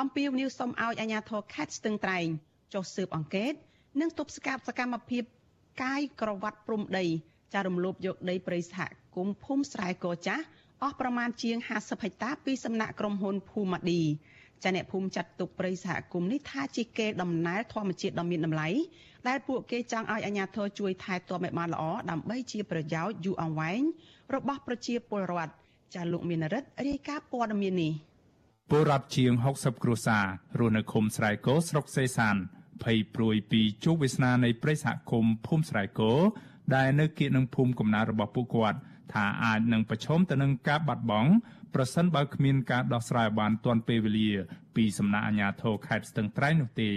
[0.00, 2.26] អំពាវនាវសុំឲ្យអាជ្ញាធរខេត្តស្ទឹងត្រែង
[2.74, 3.52] ចុះស៊ើបអង្កេត
[4.00, 5.22] និងទប់ស្កាត់សកម្មភាព
[5.82, 7.04] កាយក្រវ៉ាត់ព្រំដី
[7.54, 8.80] ចារំលោភយកដីព្រៃសហ
[9.16, 10.44] គមន៍ភូមិស្រែកចាស់
[10.82, 14.02] អស់ប្រមាណជាង50ហិកតាពីសំណាក់ក្រុមហ៊ុនភូម៉ាឌី
[14.62, 18.68] ចាអ្នកភូមិចាត់ទុកព្រៃសហគមន៍នេះថាជាកេរដំណែលធម្មជាតិដ៏មានតម្លៃ
[19.28, 23.80] ដែលពួកគេចង់ឲ្យអាជ្ញាធរជួយថែទាំឲ្យបានល្អដើម្បីជាប្រយោជន៍យូរអង្វែង
[24.34, 25.52] របស់ប្រជាពលរដ្ឋ
[25.94, 27.92] ចាលោកមានរិទ្ធរាយការណ៍ព័ត៌មាននេះ
[28.70, 30.24] ពលរដ្ឋជាង60គ្រួសារ
[30.58, 32.36] រស់នៅឃុំស្រែកោស្រុកសេសាន
[32.84, 36.12] ភ័យព្រួយពីជោគវាសនានៃព្រៃសហគមន៍ភូមិស្រែកោ
[36.76, 38.78] ដែលនៅគៀកនឹងភូមិកំណើតរបស់ពួកគាត់
[39.12, 41.30] ថាអាចនឹងប្រឈមទៅនឹងការបាត់បង់
[41.74, 44.30] ប្រសិនបើគ្មានការដោះស្រាយបានទាន់ពេលវេលា
[44.76, 46.90] ពីសំណាក់អាជ្ញាធរខេត្តស្ទឹងត្រែងនោះទេ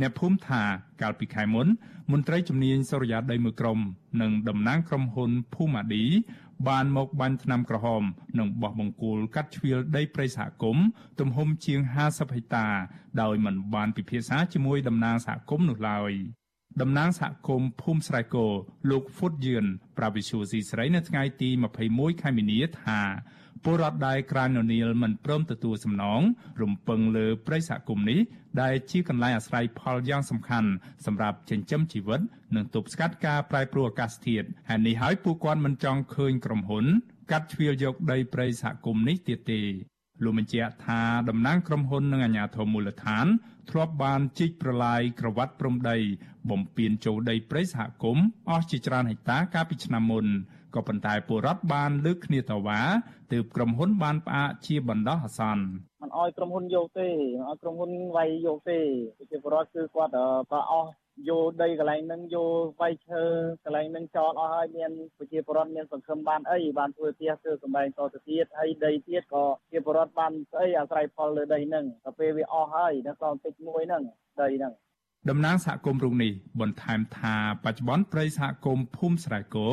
[0.00, 0.62] អ្នកភូមិថា
[1.02, 1.66] កាលពីខែមុន
[2.12, 3.78] មន្ត្រីជំនាញសុរិយាដីមួយក្រុម
[4.22, 6.04] និងតំណាងក្រុមហ៊ុនភូម៉ាឌី
[6.68, 8.02] បានមកបាញ់ថ្នាំក្រហម
[8.38, 10.84] និងបោះបង្គោលកាត់ជ្រៀលដីព្រៃសហគមន៍
[11.20, 12.66] ទំហំជាង50ហិកតា
[13.22, 16.12] ដោយមិនបានពិភាក្សាជាមួយតំណាងសហគមន៍នោះឡើយ
[16.80, 18.46] តំណាងសហគមន៍ភូមិស្រែកោ
[18.90, 19.64] លោកហ្វុតយឿន
[19.98, 21.48] ប្រាវិសុយស៊ីស្រីនៅថ្ងៃទី
[21.86, 23.00] 21ខែមីនាថា
[23.64, 26.22] ពលរដ្ឋដែលក្រានននៀលមិនព្រមទទួលសំណង
[26.62, 28.20] រំពឹងលើប្រិយសហគមន៍នេះ
[28.62, 30.70] ដែលជាកន្លែងអាស្រ័យផលយ៉ាងសំខាន់
[31.06, 32.20] សម្រាប់ចិញ្ចឹមជីវិត
[32.56, 36.84] និងទប់ស្កាត់ការប្រែប្រួលអាកាសធាតុហើយនេះហើយពួកគាត់មិនចង់ឃើញក្រុមហ៊ុន
[37.30, 39.60] កាត់ជ្រៀលយកដីព្រៃសហគមន៍នេះទៀតទេ
[40.24, 43.26] លោកបញ្ជាក់ថាតំណាងក្រុមហ៊ុននិងអាជ្ញាធរមូលដ្ឋាន
[43.70, 45.96] ធ្លាប់បានជីកប្រឡាយក្រវ៉ាត់ព្រំដី
[46.50, 50.26] បំពេញចូលដីព្រៃសហគមន៍អស់ជាច្រើនហិកតាកាលពីឆ្នាំមុន
[50.74, 52.80] ក៏ប៉ុន្តែពលរដ្ឋបានលើកគ្នាតវ៉ា
[53.32, 55.64] ទើបក្រុមហ៊ុនបានផ្អាកជាបណ្ដោះអាសន្ន
[56.02, 58.80] មិនអោយក្រុមហ៊ុនយកទេមិនអោយក្រុមហ៊ុនវាយយកទេ
[59.18, 60.12] ប្រជាពលរដ្ឋគឺគាត់
[60.50, 60.90] បើអស់
[61.28, 63.22] យកដីកន្លែងហ្នឹងយកវាយឈើ
[63.64, 74.02] កន្លែងហ្នឹងចោលអស់ហើយមានប្រជាពលរដ្ឋមានសង្ឃឹមបានអីបានធ្វើផ្ទះធ្វើសម្បែងតទៅទៀតហើយដីទៀតក៏ប្រជាពលរដ្ឋបានស្អីអាស្រ័យផលលើដីហ្នឹងដល់ពេលវាអស់ហើយនៅសល់បន្តិចមួយហ្នឹង
[74.42, 74.72] ដីហ្នឹង
[75.30, 79.68] តំណាងសហគមន៍រុងនេះបន្ថែមថាបច្ចុប្បន្នព្រៃសហគមន៍ភូមិស្រែគោ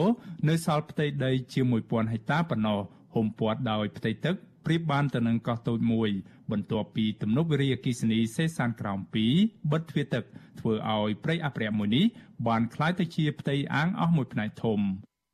[0.49, 2.79] នៅសល់ផ្ទៃដីជាង1000ហិកតាប៉ុណ្ណោះ
[3.13, 4.35] ហុំព័ទ្ធដោយផ្ទៃទឹក
[4.66, 6.10] ប្រៀបបានទៅនឹងកោះតូចមួយ
[6.50, 8.98] បន្ទាប់ពីទំនប់វារីអគ្គិសនីសេសានក្រោម
[9.36, 10.24] 2បិទទ្វារទឹក
[10.60, 12.04] ធ្វើឲ្យព្រៃអភិរក្សមួយនេះ
[12.46, 14.80] បានคล้ายទៅជាផ្ទៃអាងអស់មួយផ្នែកធំ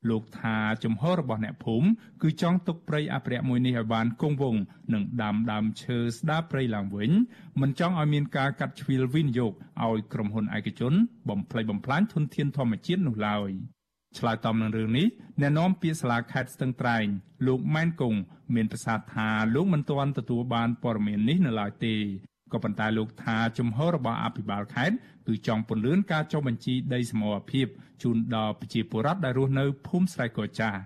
[0.09, 1.87] លោកថាជំហររបស់អ្នកភូមិ
[2.21, 4.61] គឺចង់ទុកព្រៃអភិរក្សមួយនេះឲ្យបានគង់វង្ស
[4.93, 7.11] និងដាំដើមឈើស្ដារព្រៃឡើងវិញ
[7.61, 10.93] មិនចង់ឲ្យមានការកាត់ជ្រៀលវិនិយោគឲ្យក្រុមហ៊ុនឯកជន
[11.29, 13.49] បំផ្លិចបំផ្លាញធនធានធម្មជាតិនោះឡើយ
[14.18, 15.06] ឆ្លើយតបនឹងរឿងនេះ
[15.40, 17.06] អ្នកនាំពាក្យសាលាខេត្តស្ទឹងត្រែង
[17.46, 18.18] លោកម៉ែនគង់
[18.54, 21.94] មានប្រសាសន៍ថាលោកមិនទាន់ទទួលបានព័ត៌មាននេះនៅឡើយទេ
[22.52, 24.96] ក៏ប៉ុន្តែលោកថាជំហររបស់អភិបាលខេត្ត
[25.26, 27.66] គឺចង់ពន្លឿនការចុះបញ្ជីដីសមរភាព
[28.02, 30.78] ជូនដល់ប្រជាពលរដ្ឋដែលរស់នៅភូមិស្រែកោចាស់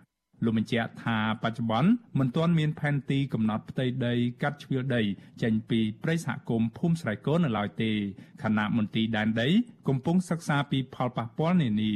[0.44, 5.02] លោកបញ្ជាក់ថាបច្ចុប្បន្នមិនទាន់មានផែនទីកំណត់ផ្ទៃដីកាត់ជ្រឿលដី
[5.42, 7.92] ចេញពីព្រៃសហគមន៍ភូមិស្រែកោនៅឡើយទេ
[8.42, 9.48] ខណៈមន្ទីរដែនដី
[9.88, 11.94] កំពុងសិក្សាពីផលប៉ះពាល់នានា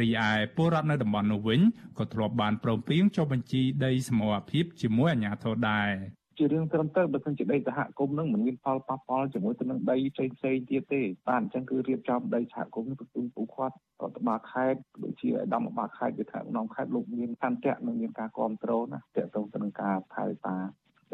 [0.00, 1.60] រីឯពលរដ្ឋនៅតំបន់នោះវិញ
[1.98, 5.90] ក៏ធ្លាប់បានព្រមព្រៀងចុះបញ្ជីដីសមរភាពជាមួយអាជ្ញាធរដែរ
[6.38, 20.56] ជារឿងត្រឹមត្រូវបើមិនជាដីសហគមន៍នឹងមិនមានផលប៉ះពាល់ជាមួយទៅនឹងដីផ្សេងផ្សេងទៀតទេបាទអញ្ចឹងគឺរៀបចំដីសហគមន៍ទៅទូពូគាត់រដ្ឋបាលខេត្តដូចជាអាដាមបាលខេត្តវិធានក្នុងខេត្តលោកមានសន្តិៈនិងមានការគ្រប់គ្រងណាតកតងទៅនឹងការថែតា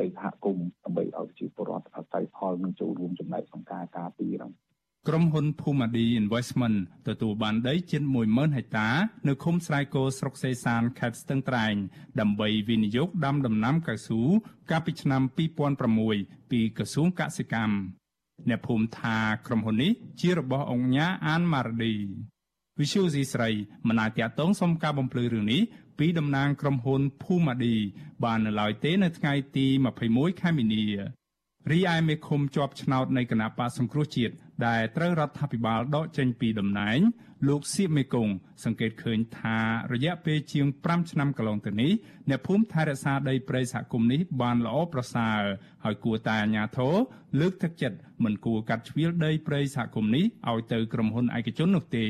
[0.01, 4.53] ដីសហគមន៍ដើម្បីឲ្យប្រជាពលរដ្ឋអាស្រ័យផលនិងចូលរួមចំណែកក្នុងការការពារហ្នឹង
[5.09, 6.79] ក្រុមហ៊ុន Phumadi Investment
[7.09, 8.89] ទទួលបានដីជិត10000ហិកតា
[9.29, 11.75] នៅឃុំស្រែគោស្រុកសេសានខេត្តស្ទឹងត្រែង
[12.21, 14.21] ដើម្បីវិនិយោគដាំដំណាំកៅស៊ូ
[14.71, 15.23] កាលពីឆ្នាំ
[15.87, 17.77] 2006ពីក្រសួងកសិកម្ម
[18.49, 21.95] អ្នកភូមិថាក្រុមហ៊ុននេះជារបស់អង្គញាអានម៉ារឌី
[22.81, 23.51] វិសុយស៊ីស្រី
[23.89, 25.63] មិនអាចតាក់ទងសុំការបំភ្លឺរឿងនេះ
[25.99, 27.77] ពីតំណាងក្រុមហ៊ុន Phumadi
[28.25, 29.67] បាននៅឡើយទេនៅថ្ងៃទី
[30.05, 30.85] 21ខែមីនា
[31.71, 34.35] រីឯមេឃុំជាប់ឆ្នោតនៃគណៈបកសង្គ្រោះជាតិ
[34.67, 37.01] ដែលត្រូវរដ្ឋាភិបាលដកចេញពីតំណែង
[37.49, 38.33] លោកសៀបមេគង្គ
[38.65, 39.59] សង្កេតឃើញថា
[39.93, 41.93] រយៈពេលជាង5ឆ្នាំកន្លងទៅនេះ
[42.29, 45.41] អ្នកភូមិថែរក្សាដីព្រៃសហគមន៍នេះបានល្អប្រសើរ
[45.85, 46.95] ហើយគួរតែអាជ្ញាធរ
[47.41, 52.05] លើកទឹកចិត្តមិនគួរកាត់ជ្រៀលដីព្រៃសហគមន៍នេះឲ្យទៅក្រុមហ៊ុនឯកជននោះទេ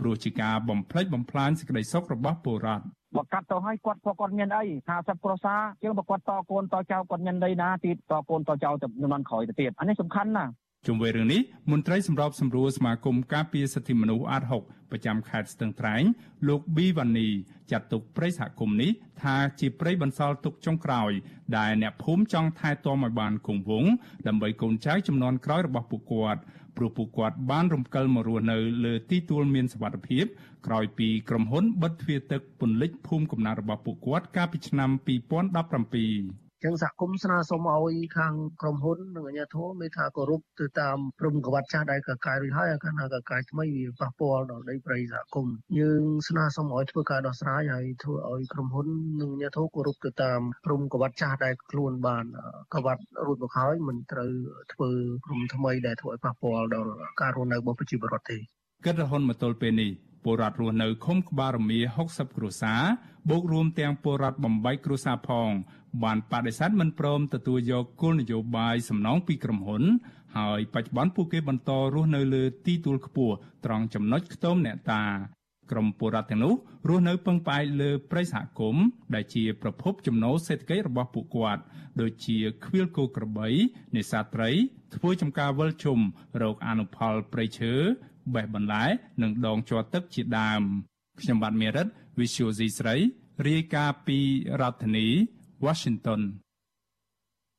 [0.00, 2.84] ព្រោះជាការបំផ្លិចបំផ្លាញសេចក្តីសុខរបស់ពលរដ្ឋ
[3.16, 10.52] បើកាត់ទៅឲ្យគាត់ក៏គាត់មានអី50គ្រួសារជាងបើគាត់តកូនតចៅគាត់មានដីណាទៀតតកូនតចៅទៅជំនាន់ក្រោយទៅទៀតអានេះសំខាន់ណាស់
[10.88, 16.02] ជុំវិញរឿងនេះមន្ត្រីសម្របសម្រួលសមាគមការពារសិទ្ធិមនុស្សអាត6ប្រចាំខេត្តស្ទឹងត្រែង
[16.48, 17.28] លោកប៊ីវ៉ានី
[17.70, 18.90] ចាត់ទុកព្រៃសហគមន៍នេះ
[19.22, 21.10] ថាជាព្រៃបន្សល់ទុកចុងក្រោយ
[21.56, 23.90] ដែលអ្នកភូមិចង់ថែទាំឲ្យបានគង់វង្ស
[24.26, 26.40] ដើម្បីកូនចៅចំនួនក្រោយរបស់ពួកគាត់
[26.76, 30.24] ព្រោះពួកគាត់បានរំកិលមករស់នៅលើទីទួលមានសុវត្ថិភាព
[30.66, 48.86] ក្រោយពីក្រុមហ៊ុនបិទទ្វារទឹកពន្លិចភូមិកំណើតរបស់ពួកគាត់កាលពីឆ្នាំ2017 ចឹងសហគមន៍ស្នើសុំឲ្យខាងក្រុមហ៊ុននិងអាជ្ញាធរមេថាគោរពទៅតាមព្រំកវត្តចាស់ដែលកកាយរួចហើយកាលណាកកាយថ្មីវាប៉ះពាល់ដល់ដីព្រៃសហគមន៍យើងស្នើសុំឲ្យធ្វើការដោះស្រាយហើយធ្វើឲ្យក្រុមហ៊ុន
[49.20, 52.24] និងអាជ្ញាធរគោរពទៅតាមព្រំកវត្តចាស់ដែលខ្លួនបាន
[52.74, 54.30] កវត្តរួចមកហើយមិនត្រូវ
[54.72, 54.90] ធ្វើ
[55.24, 58.38] ព្រំថ្មីដែលធ្វើឲ្យប៉ះពាល់ដល់ការរស់នៅរបស់ប្រជាពលរដ្ឋទេ
[58.84, 59.90] គិតរហូតមកទល់ពេលនេះ
[60.24, 62.82] ពលរដ្ឋរស់នៅឃុំក្បាលរមៀ60គ្រួសារ
[63.30, 65.50] បូករួមទាំងពលរដ្ឋបំបីគ្រួសារផង
[66.02, 69.82] បានបដិសេធមិនព្រមទទួលយកគោលនយោបាយសំណងពីក្រុមហ៊ុន
[70.36, 75.04] ហើយបច្ចុប្បន្នពួកគេបន្តរស់នៅលើទីទួលខ្ពស់ត្រង់ចំណុចខ្ទមអ្នកតា
[75.70, 76.54] ក្រមពលរដ្ឋទាំងនោះ
[76.88, 81.62] រស់នៅពឹងផ្អែកលើព្រៃសហគមន៍ដែលជាប្រភពចំណូលសេដ្ឋកិច្ចរបស់ពួកគាត់
[82.00, 83.48] ដូចជាខ្វៀលគោក្របី
[83.96, 84.50] នេសាទត្រី
[84.96, 85.98] ធ្វើចំការវិលជុំ
[86.42, 87.74] រោគអនុផលព្រៃឈើ
[88.34, 88.84] បេះបន្លែ
[89.22, 90.62] និងដងជាប់ទឹកជាដើម
[91.20, 91.86] ខ្ញុំបាទមេរិត
[92.18, 92.96] Visual C ស្រី
[93.48, 94.18] រាយការណ៍ពី
[94.60, 95.06] រដ្ឋធានី
[95.64, 96.20] Washington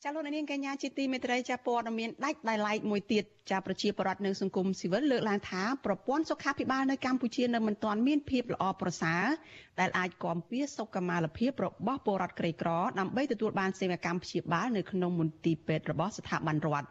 [0.03, 9.25] ចាលោកនាងកញ្ញាជាទីមេត្រីចាព័ត៌មានដាច់ដោយឡែកមួយទៀតចាប្រជាពលរដ្ឋនៅសង្គមស៊ីវិលលើកឡើងថាប្រព័ន្ធសុខាភិបាលនៅកម្ពុជានៅមិនទាន់មានភាពល្អប្រសើរ
[9.79, 12.69] ដែលអាចគាំពៀសុខុមាលភាពរបស់ពលរដ្ឋក្រីក្រ
[12.99, 16.87] ដើម្បីទទួលបានសេវាកម្មព្យាបាលនៅក្នុងមន្ទីរពេទ្យរបស់ស្ថាប័នរដ្ឋ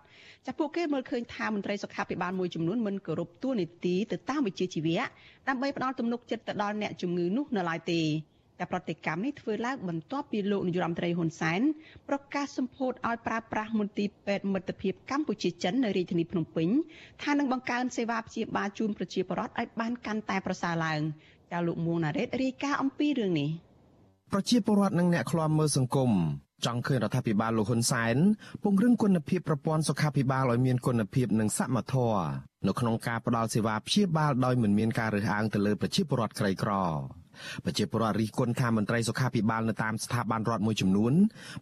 [0.46, 5.00] ចាពួកគេមើលឃើញថាមន្ត្រីសុខាភិបាលមួយចំនួនមិនគោរពទួលនីតិទៅតាមវិជ្ជាជីវៈ
[5.48, 8.02] ដើម្បីផ្ដល់ទំនុកចិត្តទៅដល់អ្នកជំងឺនោះនៅឡើយទេ
[8.60, 11.60] តែប្រតិកម្មនេះធ្វើឡើងបន្ទាប់ពីលោកនាយរដ្ឋមន្ត្រីហ៊ុនសែន
[12.08, 16.68] ប្រកាសសម្ពោធឲ្យប្រើប្រាស់មន្ទីរពេទ្យមិត្តភាពកម្ពុជាចិននៅរាជធានីភ្នំពេញ
[17.22, 21.00] ថានឹងបង្កើនសេវាព្យាបាលជូនប្រជាពលរដ្ឋឲ្យបានកាន់តែប្រសើរឡើង
[21.52, 23.50] ចាលោកមួងណារ៉េតរាយការណ៍អំពីរឿងនេះ
[24.32, 26.12] ប្រជាពលរដ្ឋនិងអ្នកឃ្លាំមើលសង្គម
[26.66, 28.16] ចង់ឃើញរដ្ឋាភិបាលលោកហ៊ុនសែន
[28.62, 36.72] ពង្រឹងគុណភាពប្រព័ន្ធសុខាភិបាលឲ្យមានគុណភាពនិងសមត្ថភាពនៅក្នុងការផ្តល់សេវាព្យាបាលដោយមិនមានការរើសអើងទៅលើប្រជាពលរដ្ឋក្រីក្រ
[37.64, 41.12] ប្រជាពលរដ្ឋរិះគន់ថាមន្ត្រីសុខាភិបាលនៅតាមស្ថាប័នរដ្ឋមួយចំនួន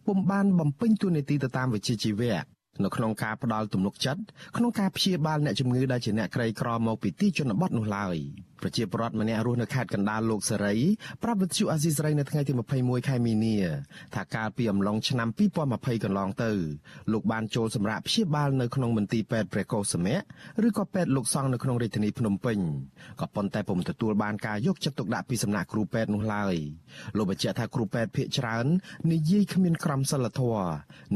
[0.05, 2.37] ពុំបានបំពេញតួនាទីទៅតាមវិជ្ជាជីវៈ
[2.83, 4.21] នៅក្នុងការផ្ដល់ទំនុកចិត្ត
[4.57, 8.17] ក្នុងការព្យាបាលអ្នកជំងឺដែលជាអ្នកក្រីក្រមកពីទីជនបទនោះឡើយ។
[8.61, 10.75] ប្រជាពលរដ្ឋម្នាក់រស់នៅខេត្តកណ្ដាលលោកសេរី
[11.23, 13.55] ប្រាប់វិទ្យុអាស៊ីសេរីនៅថ្ងៃទី21ខែមីនា
[14.15, 15.29] ថាកាលពីអំឡុងឆ្នាំ
[15.65, 16.51] 2020កន្លងទៅ
[17.11, 20.17] លោកបានចូលសម្រាប់ព្យាបាលនៅក្នុងមន្ទីរពេទ្យព្រះកុសមៈ
[20.67, 22.57] ឬក៏ពេទ្យលោកសង្ឃនៅក្នុងរាជធានីភ្នំពេញ
[23.21, 26.55] ក៏ប៉ុន្តែពុំទទួលបានការយកចិត្តទុកដាក់ពីសំណាក់គ្រូពេទ្យនោះឡើយ
[27.17, 28.65] លោកបញ្ជាក់ថាគ្រូពេទ្យភាគច្រើន
[29.11, 30.69] និយាយគ្មានក្រមសីលធម៌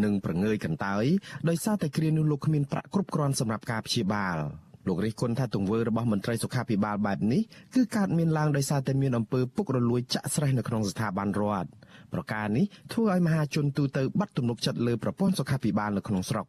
[0.03, 1.05] និងប្រងើយកន្តើយ
[1.49, 4.39] ដោយសារតែគ្រានោះលោកគ្មានប្រាក់គ្រប់គ្រាន់សម្រាប់ការព្យាបាល
[4.87, 7.41] លោករិះគន់ថាទង្វើរបស់មន្ត្រីសុខាភិបាលបែបនេះ
[7.75, 11.69] គឺកើតមានឡើងដោយសារតែមានអំពើពុករលួយចាក់ស្រេះនៅក្នុងស្ថាប័នរដ្ឋ
[12.13, 16.45] ប្រការនេះធ្វើឲ្យមហាជនទូទៅបាត់ទំនុកចិត្តលើប្រព័ន្ធសុខាភិបាលនៅក្នុងស្រុក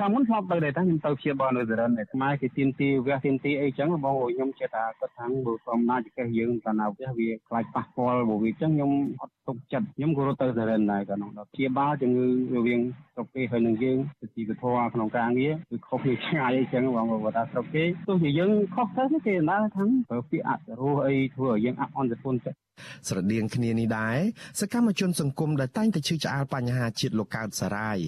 [0.00, 12.26] កាលមុនធ្លាប់ទៅដែរតែខ្ញុំទៅព្យាបាលនៅសរិនខ្មែរគេទៀនទីវះទៀនទីអីចឹងបងខ្ញុំជឿថាគាត់ថាបើសំណាចកេះយើងកាលណាវះវាខ្លាចប៉ះពាល់បើវាចឹងខ្ញុំអត់ទុកចិត្តខ្ញុំក៏រត់ទៅសរិនដែរកាលនោះដល់ព្យាបាលជំងឺ
[12.56, 12.80] រវាង
[13.14, 13.98] ស្រុកគេហើយនឹងយើង
[14.36, 22.70] ទីវិធរក្នុងការងារគឺខុសគ្នាឆ្ងាយអីចឹងបងបើថាស្រុកគេទោះជាយើងខុសទៅគេណាថាបើពាក្យអសរោះអីធ្វើឲ្យយើងអអន់ទៅចិត្ត
[23.08, 24.18] ស្រដៀងគ្នានេះដែរ
[24.60, 27.98] សកម្មជនសង្គមដែលតែងតែឈឺឆ្អាលបញ្ហាជាតិលោកកើតសារាយ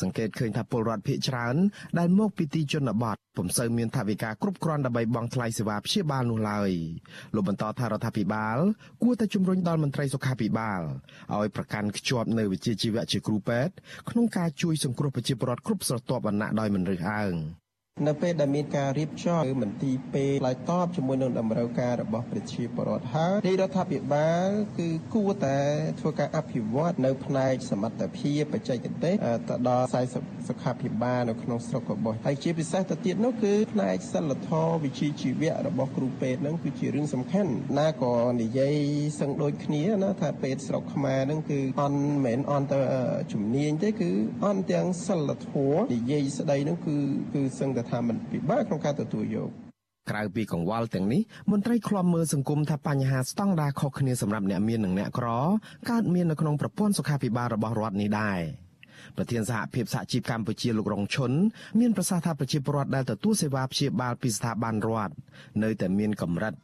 [0.00, 1.56] សង្កេតឃើញថាពលរដ្ឋភៀសច្រើន
[1.98, 6.70] ដែលមកពីទីជនបទពុំសូវមានថវិកាគ្រប់គ្រាន់ដើម្បីបង់ថ្លៃសេវាព្យាបាលនោះឡើយ
[7.34, 8.58] លោកបន្តថារដ្ឋាភិបាល
[9.02, 10.80] គួរតែជំរុញដល់មន្ត្រីសុខាភិបាល
[11.34, 13.74] ឲ្យប្រកាន់ខ្ជាប់នៅវិជ្ជាជីវៈជាគ្រូពេទ្យ
[14.10, 17.36] ក្នុងការជួយសង្គ្រោះប្រជាពលរដ្ឋគ្រប់ស្រទាប់វណ្ណៈដោយមិនរើសអើង
[18.02, 25.58] នៅពេលដែលមានការរៀបចំគឺមន្ទីរពេទ្យឆ្លើយតបជាមួយនឹងតម្រូវការរបស់ប្រជាពលរដ្ឋហើយរាជរដ្ឋាភិបាលគឺគួរតែ
[26.00, 29.14] ធ្វើការអភិវឌ្ឍនៅផ្នែកសមត្ថភាពបច្ចេកទេស
[29.48, 30.02] ទៅដល់ខ្សែ
[30.48, 38.76] សុខាភិបាលនៅក្នុងស្រុករបស់ហើយជាពិសេសទៅទៀតនោះគឺផ្នែកសិលធម៌វិជ្ជាជីវៈរបស់គ្រូពេទ្យហ្នឹងគឺជារឿងសំខាន់ណាក៏និយាយ
[39.20, 42.78] សឹងដូចគ្នាណាថាពេទ្យស្រុកខ្មែរហ្នឹងគឺអន់មិនមែនអន់ទៅ
[43.32, 44.10] ជំនាញទេគឺ
[44.44, 46.96] អន់ទាំងសិលធម៌និយាយស្ដីហ្នឹងគឺ
[47.34, 49.50] គឺសឹងតែថាมันពិបាកក្នុងការទទួលយក
[50.10, 55.28] ក្រៅពីកង្វល់ទាំងនេះមន្ត្រីឃ្លាំមើលសង្គមថាបញ្ហាស្តង់ដារខុសគ្នាសម្រាប់អ្នកមាននិងអ្នកក្រ
[55.90, 58.40] កើតមាននៅក្នុងប្រព័ន្ធសុខាភិបាលរបស់រដ្ឋនេះដែរ
[59.16, 61.32] ប្រធានសហភាពសហជីពកម្ពុជាលោករងឈុន
[61.80, 65.14] មានប្រសាសន៍ថាប្រជាពលរដ្ឋដែលទទួលសេវាព្យាបាលពីស្ថាប័នរដ្ឋ
[65.62, 66.54] នៅតែមានកម្រិត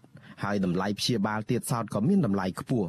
[0.42, 2.88] ហើយតម្លៃព្យាបាលទៀតសោតក៏មានតម្លៃខ្ពស់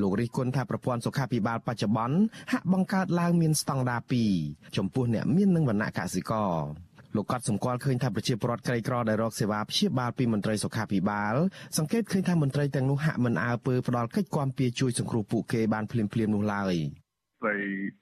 [0.00, 2.18] លោករិះគន់ថាប្រព័ន្ធសុខាភិបាលបច្ចុប្បន្ន
[2.52, 4.00] ហាក់បង្កើតឡើងមានស្តង់ដារ
[4.38, 6.85] 2ចំពោះអ្នកមាននិងវណ្ណៈកសិករ
[7.16, 11.34] លោកកត់សម្គាល់ឃើញថាប្រជាពលរដ្ឋក្រីក្រដែលរកសេវាព្យាបាលពីមន្ត្រីសុខាភិបាល
[11.76, 16.74] សង្កេតឃើញថាមន្ត្រីទាំងនោះហាក់មិនអើពើផ្ដល់កិច្ចគាំពារជួយសង្គ្រោះពួកគេបានភ្លាមៗនោះឡើយ
[17.40, 17.56] ស្រី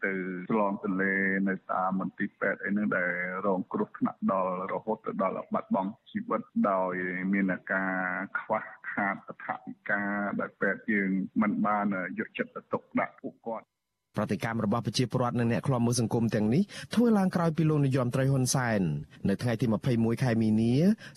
[0.04, 0.12] ទៅ
[0.50, 1.12] ឆ្លងទន្លេ
[1.48, 3.10] នៅតាមមន្ទីរពេទ្យអីហ្នឹងដែល
[3.46, 6.94] រងគ្រោះថ្នាក់ដល់រហូតទៅដល់បាត់បង់ជីវិតដោយ
[7.32, 7.92] មានអាការ
[8.40, 10.02] ខ្វះខាតថវិកា
[10.40, 11.10] ដែលពេទ្យយើង
[11.42, 11.86] មិនបាន
[12.18, 13.66] យកចិត្តទុកដាក់ពួកគាត់
[14.16, 16.62] ប្រតិកម្មរបស់ប្រជាពលរដ្ឋនិងអ្នកខ្លាំមើលសង្គមទាំងនេះ
[16.94, 18.80] ធ្វើឡើងក្រោយពីលោកនាយរដ្ឋមន្ត្រីហ៊ុនសែន
[19.28, 20.74] នៅថ្ងៃទី21ខែមីនា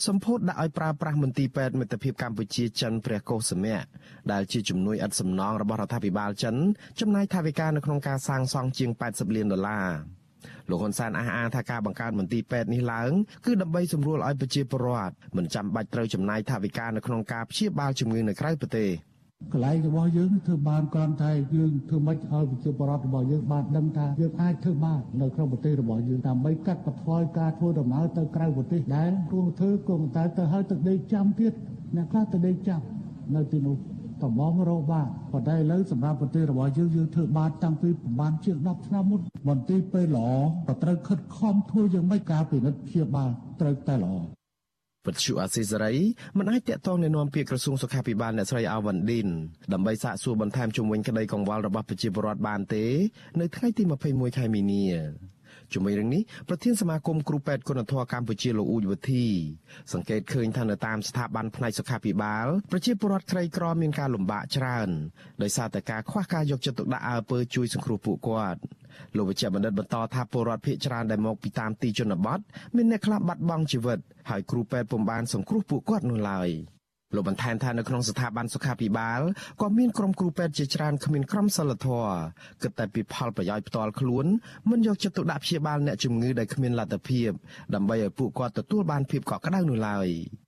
[0.07, 3.77] សម្ពោធដាក់ឲ្យប្រើប្រាស់មន្ទីរពេទ្យមិត្តភាពកម្ពុជាចិនព្រះកុសមៈ
[4.31, 6.55] ដែលជាជំនួយឥតសំណងរបស់រដ្ឋាភិបាលចិន
[6.99, 9.89] ចំណាយថវិកានៅក្នុងការសាងសង់ជាង80លានដុល្លារ
[10.69, 13.11] លោកហ៊ុនសែនអះអាងថាការបង្កើតមន្ទីរពេទ្យនេះឡើង
[13.45, 18.89] គឺដើម្បីសម្រួលឲ្យប្រជាពលរដ្ឋមិនចាំបាច់ត្រូវចំណាយថវិកានៅក្នុងការព្យាបាលជំងឺនៅក្រៅប្រទេស។
[19.53, 31.53] កន្លែងរបស់យើងធ្វើបានគ្រាន់តែយើងធ្វើម៉េចឲ្យប្រជាពលរដ្ឋរបស់យើងបានដឹងថាយើងអាចធ្វើបាននៅក្នុងប្រទេសរបស់យើងដើម្បីកាត់បន្ថយការធ្វើដំណើរទៅក្រៅប្រទេសដែរគួរធ្វើគួរតែទៅឲ្យទៅដេកចាំទៀត
[31.95, 32.81] អ្នកខ្លះទៅដេកចាំ
[33.35, 33.75] នៅទីនោះ
[34.23, 40.29] តំបងរោបាទប៉ុន្តែឥឡូវសម្រាប់ប្រទេសរបស់យើងយើងធ្វើបានតាំងពីប្រហែលជាង10ឆ្នាំមុនមន្ទីរពេលល្អ
[40.67, 43.29] ក៏ត្រូវខិតខំធ្វើយ៉ាងម៉េចការពិនិត្យព្យាបាល
[43.61, 44.36] ត្រូវតែល្អ
[45.07, 45.93] វិទ្យុអាស៊ីសេរី
[46.37, 49.27] មិនអាចតាក់ទងណែនាំពាក្យក្រសួងសុខាភិបាលអ្នកស្រីអាវ៉ាន់ឌិន
[49.73, 52.85] ដើម្បីសាកសួរបន្ថែមជុំវិញក្តីកង្វល់របស់ប្រជាពលរដ្ឋបានទេ
[53.39, 54.87] នៅថ្ងៃទី21ខែមីនា
[55.73, 59.25] ជាមួយរឿងនេះប្រធានសមាគមគ្រូពេទ្យគុណធម៌កម្ពុជាលោកអ៊ូចវិធី
[59.93, 64.89] សង្កេតឃើញថានៅតាមស្ថាប័នផ្នែកសុខាភិបាលប្រជាពលរដ្ឋក្រីក្រមានការលំបាកច្រើន
[65.41, 68.59] ដោយសារតែការខ្វះការយកចិត្តទុកដាក់អើពើជួយសង្គ្រោះពួកគាត់
[69.15, 72.39] លោកវិជ្ជបណ្ឌិតបន្តថាពលរដ្ឋភៀសច្រើនដែលមកពីតាមទីជនបទ
[72.75, 76.49] មានអ្នកខ្លះបាត់បង់ជីវិតហើយគ្រូពេទ្យពុំបានសង្គ្រោះពួកគាត់នោះឡើយ
[77.15, 79.21] លោកបន្ថែមថានៅក្នុងស្ថាប័នសុខាភិបាល
[79.61, 82.15] ក៏មានក្រុមគ្រូពេទ្យជាច្រើនគ្មានក្រមសីលធម៌
[82.61, 84.25] គិតតែពីផលប្រយោជន៍ផ្ទាល់ខ្លួន
[84.69, 87.29] មិនយកចិត្តទុកដាក់ព្យាបាលអ្នកជំងឺដែលគ្មានលទ្ធភាព
[87.75, 90.09] ដើម្បីឲ្យពួកគាត់ទទួលបានភាពកក់ក្ដៅនោះឡើយ។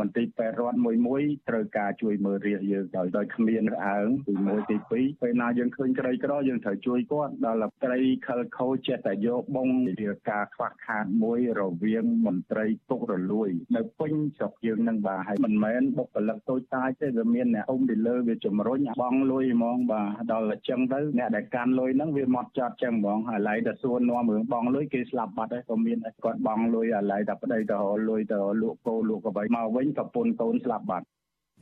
[0.00, 9.68] មន្ទីរពេទ្យរដ្ឋមួយមួយត្រូវការជួយមើលរាជយើងដោយដោយគ្មានអើងទី1ទី2ពេលណាយើងឃើញក្រីក្រយើងត្រូវជួយគាត់ដល់ត្រីខលខូចេះតែយកបង
[10.00, 31.06] វាការខ្វះខាតមួយរវាងមន្ត្រីទុករលួយនៅពេញស្រុកយើងនឹងបាទហើយមិនមែនបុគ្គលិកតូចតាចទេវាមានអ្នកអ៊ុំពីលើវាជំរុញបងលុយហ្មងបាទដល់អញ្ចឹងទៅអ្នកដែលកាន់លុយហ្នឹងវាមកចត់ចឹងហ្មងហើយឡៃតែសួរនាំរឿងបងលុយគេស្លាប់បាត់ហើយក៏មានគាត់បងលុយអាឡៃតែប្តីទៅរលុយទៅលក់គោលក់កបីមកវិញវិញក៏ពុនកូនស្លាប់បាត់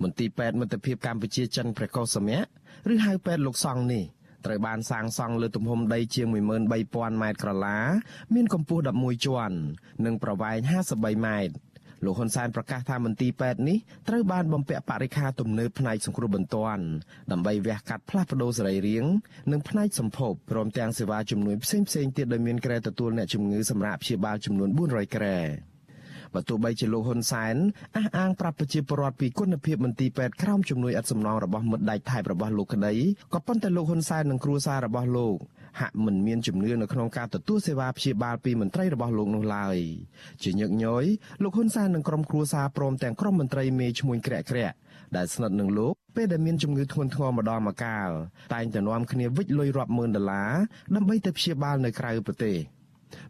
[0.02, 2.40] មន្ទីរពេទ្យមិត្តភាពកម្ពុជាចិនព្រះកុសមៈ
[2.92, 4.04] ឬហៅពេទ្យលោកសង្ឃនេះ
[4.46, 7.78] ត្រូវបានសាងសង់លើទំហំដីជាង13000ម៉ែត្រក្រឡា
[8.34, 9.56] មានកម្ពស់11ជាន់
[10.04, 10.56] និងប្រវែង
[10.92, 11.54] 53ម៉ែត្រ
[12.04, 16.84] លោកហ៊ុនសែនប្រកាសថាមន្ទីរពេទ្យនេះត្រូវបានបំពាក់បរិក្ខារទំនើបផ្នែកសង្គ្រោះបន្ទាន់
[17.32, 19.10] ដើម្បីវះកាត់ផ្លាស់ប្តូរសរីរាង្គ
[19.52, 25.38] និងផ្នែកសម្ភពព្រមទាំងសេវាជំនួយផ្សេងៗទៀតដោយមានក្រែទទួលអ្នកជំងឺសម្រាប់ព្យាបាលចំនួន400ក្រែ
[26.34, 27.56] បើទោះបីជាលោកហ៊ុនសែន
[27.96, 32.94] អះអាងប្រាប់ប្រជាពលរដ្ឋពីគុណភាពមន្ទីរពេទ្យក្រោមជំនួយឥតសំណងរបស់មិត្តដៃថៃរបស់លោកក្តី
[33.34, 35.36] ក៏ប៉ុន្តែលោកហ៊ុនសែននិងគ្រួសាររបស់លោក
[35.80, 39.76] ហាក់មិនមានជំនឿនៅក្នុងការទទួលសេវាព្យាបាលពីមន្ត្រីរបស់លោកនោះឡើយ
[40.42, 41.04] ជាញឹកញយ
[41.42, 44.76] លោកហ៊ុនសែននិងក្រុមគ្រួសារព្រមទាំងក្រុមមន្ត្រីមេឈ្មោះក្រាក់ក្រាក់
[45.16, 48.10] ដែលស្និទ្ធនឹងលោកពេលដែលមានជំងឺធ្ងន់ធ្ងរម្ដងម្កាល
[48.54, 50.52] តែងតែនាំគ្នាវិច្ចលុយរាប់ម៉ឺនដុល្លារ
[50.94, 52.56] ដើម្បីទៅព្យាបាលនៅក្រៅប្រទេស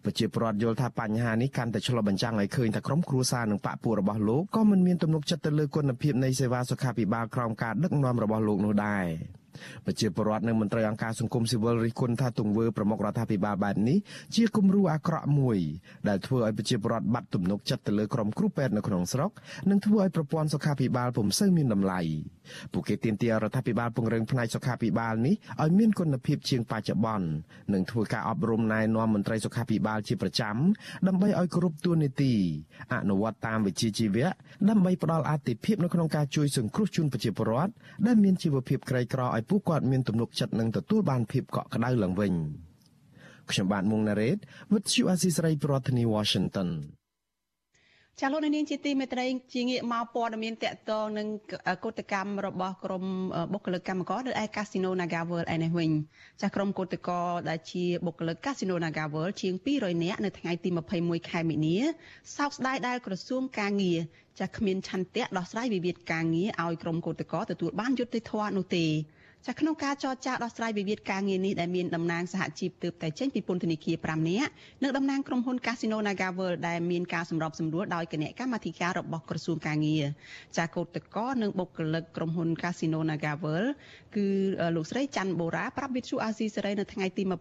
[0.05, 9.07] ប្រជាពលរដ្ឋយល់ថាបញ្ហានេះកាន់តែឆ្លុះបញ្ចាំងឲ្យឃើញថាក្រុមគ្រួសារនិងបកពួករបស់លោកក៏មិនមានទំនុកចិត្តទៅលើគុណភាពនៃសេវាសុខាភិបាលក្រោមការដឹកនាំរបស់លោកនោះដែរ
[9.87, 13.99] ប្រជាពលរដ្ឋនិងមន្ត្រីអង្គការសង្គមស៊ីវិលរិះគន់ថាទង្វើប្រមុខរដ្ឋាភិបាលបែបនេះ
[14.37, 15.59] ជាគំរូអាក្រក់មួយ
[16.09, 19.31] ដែលធ្វើឲ្យប្រជាពលរដ្ឋបាត់ទំនុកចិត្តទៅលើក្រុមគ្រូពេទ្យនៅក្នុងស្រុក
[19.71, 22.01] និងធ្វើឲ្យប្រព័ន្ធសុខាភិបាលពុំសូវមានតម្លៃ
[22.73, 27.27] ពួកគេទាមទាររដ្ឋាភិបាលពង្រឹងផ្នែកសុខាភិបាលនេះឲ្យមានគុណភាពជាងបច្ចុប្បន្ន
[27.75, 30.57] និងធ្វើការអប់រំណែនាំមន្ត្រីសុខាភិបាលជាប្រចាំ
[31.09, 32.35] ដើម្បីឲ្យគ្រប់តួនាទី
[32.95, 34.29] អនុវត្តតាមវិជ្ជាជីវៈ
[34.69, 37.73] ដើម្បីផ្ដល់អាទិភាពនៅក្នុងការជួយសង្គ្រោះជូនប្រជាពលរដ្ឋ
[38.07, 42.33] ដែលមានជីវភាពក្រីក្រឲ្យពួកគាត់មានទំនុកចិត្តនិងទទួលបានភាពកក់ក្ដៅឡើងវិញ
[43.51, 44.39] ខ្ញុំបាទមុងណារ៉េត
[44.73, 46.71] With you Asisari ប្រធានាធិបតី Washington
[48.21, 51.29] ចាលោកនាងជាទីមេត្រីជាងាកមកព័ត៌មានតកតងនឹង
[51.85, 53.05] កតកម្មរបស់ក្រុម
[53.53, 55.91] បុគ្គលិកកម្មករនៅឯកាស៊ីណូ Naga World ឯនេះវិញ
[56.43, 60.71] ចាក្រុមកតកតដែលជាបុគ្គលិកកាស៊ីណូ Naga World ជាង200នាក់នៅថ្ងៃទី
[61.01, 61.77] 21ខែមីនា
[62.37, 63.99] សោកស្ដាយដែលក្រសួងការងារ
[64.41, 68.87] ចាគ្មានឆន្ទៈដោះស្រាយវិវាទការងារឲ្យក្រុមកតកតទទួលបានយុត្តិធម៌នោះទេ
[69.49, 74.51] ចាក្នុងការចរចាដោះស្រាយវិវាទការងារនេះដែលមានតំណាងសហជីពទើបតែចេញពីពន្ធនាគារ5នាក់
[74.83, 80.05] និងតំណាងក្រុមហ៊ុន Casino Naga World ដែលមានការសម្របសម្រួលដោយគណៈកម្មាធិការរបស់ក្រសួងការងារ
[80.57, 83.71] ចាកោតតកនិងបុគ្គលិកក្រុមហ៊ុន Casino Naga World
[84.17, 84.27] គឺ
[84.77, 87.35] លោកស្រីច័ន្ទបូរ៉ាប្រាប់វិទ្យុអាស៊ីសេរីនៅថ្ងៃទី21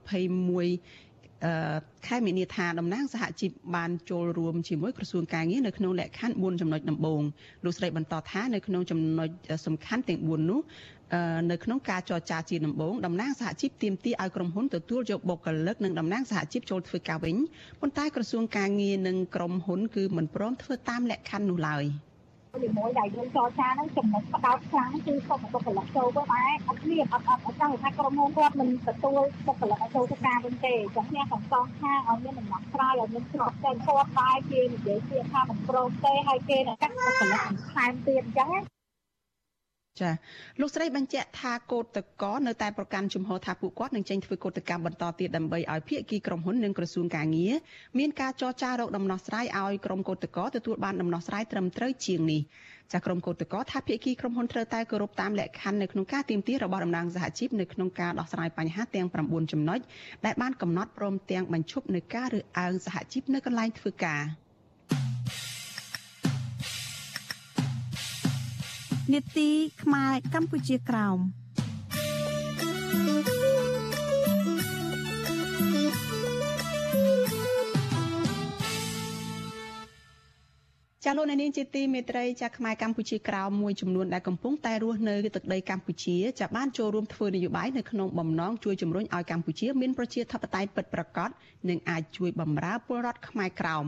[2.08, 7.22] ខែមីនាថាតំណាងសហជីពបានចូលរួមជាមួយក្រសួងការងារនៅក្នុងលក្ខខណ្ឌ4ចំណុចដំបូង
[7.66, 9.30] លោកស្រីបន្តថានៅក្នុងចំណុច
[9.66, 10.60] សំខាន់ទាំង4នោះ
[11.51, 17.36] នៅក្នុងការចរចាជាដំបូងតំណាងសហជីពទាមទារឲ្យក្រុមហ៊ុនទទួលយកបុគ្គលិកនិងតំណាងសហជីពចូលធ្វើការវិញ
[17.82, 21.86] ប៉ុន្តែក្រសួងការងារនិងក្រុមហ៊ុនគឺមិនព្រមធ្វើតាមលក្ខខណ្ឌនោះឡើយ
[22.64, 37.41] ជាមួយដែលយើងចរចាហ្នឹងចំណុចផ្ដោតខ្លាំងគឺសុខបុគ្គលិកចូលវិញតែអត់មានអត់អត់អត់ចង់ថាក្រុមហ៊ុនគាត់មិនទទួលបុគ្គលិកឲ្យចូលធ្វើការវិញទេចឹងគ្នាទាំងសងខាងឲ្យមានដំណាក់ស្រាយឲ្យមានស្របចេញគាត់ដែរគេនិយាយជាថាមិនព្រមទេហើយគេនឹងកាត់បុគ្គលិក
[37.72, 38.49] ខ្លាំងទៀតអញ្ចឹង
[40.02, 40.12] ចា
[40.60, 47.54] លោកស្រីបញ្ជាក់ថាកោតតកនៅតែប្រកាន់ជំហរថាពួកគាត់នឹងចេញធ្វើកោតកម្មបន្តទៀតដើម្បីឲ្យភាគីក្រុមហ៊ុននិងក្រសួងការងារ
[48.00, 52.41] មានការចរចារកដំណោះស្រាយឲ្យក្រុមកោតតកទទួលបានដំណោះស្រាយត្រឹមត្រូវជាងនេះ
[52.94, 59.80] ចាក្រុមកោតតកថាភាគីក្រុមហ៊ុនត្រូវតែគោរពតាមលក្ខខណ្ឌនៅក្នុងការទៀមទារបស់តំណាងសហជីពនៅក្នុងការដោះស្រាយបញ្ហាទាំង9ចំណុច
[60.26, 64.24] ដែលបានកំណត់ព្រមទាំងបញ្ឈប់នៅការរើសអើងសហជីពនៅកន្លែងធ្វើការ
[69.12, 69.49] នេតិ
[69.84, 71.20] ខ្មែរកម្ពុជាក្រោម
[81.04, 91.30] ចាលោកនាងជាទីមេត្រីចាខ្មែរកម្ពុជាក្រោមមួយចំនួនដែលកំពុងតែរស់នៅទឹកដីកម្ពុជាចាបានចូលរួមធ្វើនយោបាយនៅក្នុងបំណងជួយជំរុញឲ្យកម្ពុជាមានប្រជាធិបតេយ្យពិតប្រាកដ
[91.70, 93.86] និងអាចជួយបម្រើពលរដ្ឋខ្មែរក្រោម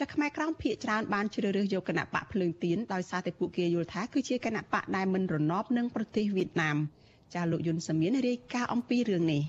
[0.00, 6.76] ចាខ្មែរក្រោមភាកច្រើនបានជ្រើសរើសយកគណៈបកភ្លើងទៀនដោយសារតែពួកគេយល់ថាគឺជាគណៈបកដែលមិនរណបនឹងប្រទេសវៀតណាម
[7.34, 9.42] ចាលោកយុនសាមៀនរាយការណ៍អំពីរឿងនេះ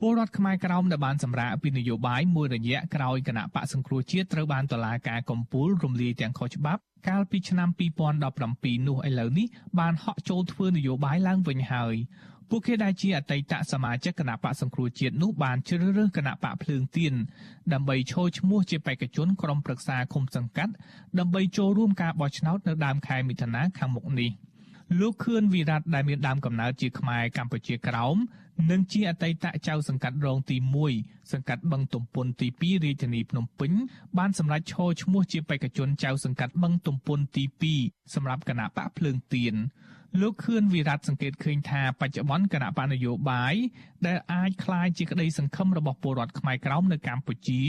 [0.00, 7.68] ពលរដ្ឋខ្មែរក្រោមដែលបានសម្រាកពីនយោបាយមួយរយៈក្រោយគណៈបកសង្គ្រោះជាតិត្រូវបានតុលាការកំពូលរំលាយទាំងខុសច្បាប់កាលពីឆ្នាំ
[8.28, 9.46] 2017នោះឥឡូវនេះ
[9.78, 11.96] បានហក់ចូលធ្វើនយោបាយឡើងវិញហើយ
[12.50, 17.14] ពួកគេដែលជាអតីតសមាជិកគណៈបកសង្គ្រោះជាតិនោះបានជ្រើសរើសគណៈបកភ្លើងទៀន
[17.72, 20.72] ដើម្បីឈរឈ្មោះជាបេក្ខជនក្រុមប្រឹក្សាឃុំសង្កាត់
[21.18, 24.30] ដើម្បីចូលរួមការបោះឆ្នោតនៅដើមខែមិថុនាខាងមុខនេះ
[25.00, 28.16] លោកខឿនវិរៈដែលមានដើមកំណើតជាខ្មែរកម្ពុជាក្រោម
[28.70, 30.56] និងជាអតីតចៅសង្កាត់រងទី
[30.94, 33.72] 1សង្កាត់បឹងទំពុនទី2រាជធានីភ្នំពេញ
[34.18, 37.44] បានសម្រេចឈរឈ្មោះជាបេក្ខជនចៅសង្កាត់បឹងទំពុនទី
[37.78, 39.54] 2សម្រាប់គណៈបកភ្លើងទៀន
[40.21, 43.55] លោកខឿនវិរៈសង្កេតឃើញថាបច្ចុប្បន្នគណៈបកនយោបាយ
[44.05, 47.61] ដែលអាចคล้ายជាក្តីសង្ឃឹមរបស់ពលរដ្ឋខ្មែរក្រោមនៅកម្ពុជា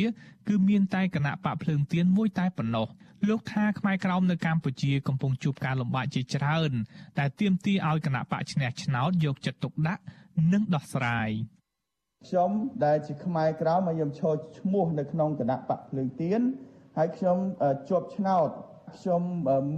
[0.48, 2.86] គឺមានតែគណៈបកភ្លើងទៀនមួយតែប៉ុណ្ណោះ
[3.28, 6.72] លោកថាខ្មែរក្រោមនៅកម្ពុជាកំពុងជួបការលំបាកជាច្រើន
[7.18, 10.02] តែទាមទារឲ្យគណៈបកឈ្នះឆ្នោតយកចិត្តទុកដាក់
[10.52, 11.30] និងដោះស្រាយ
[12.28, 12.50] ខ្ញុំ
[12.84, 16.40] ដែលជាខ្មែរក្រមហើយខ្ញុំឈរឈ្មោះនៅក្នុងគណៈបកភ្លើងទៀន
[16.96, 17.36] ហើយខ្ញុំ
[17.88, 18.48] ជាប់ឆ្នោត
[18.98, 19.22] ខ្ញុំ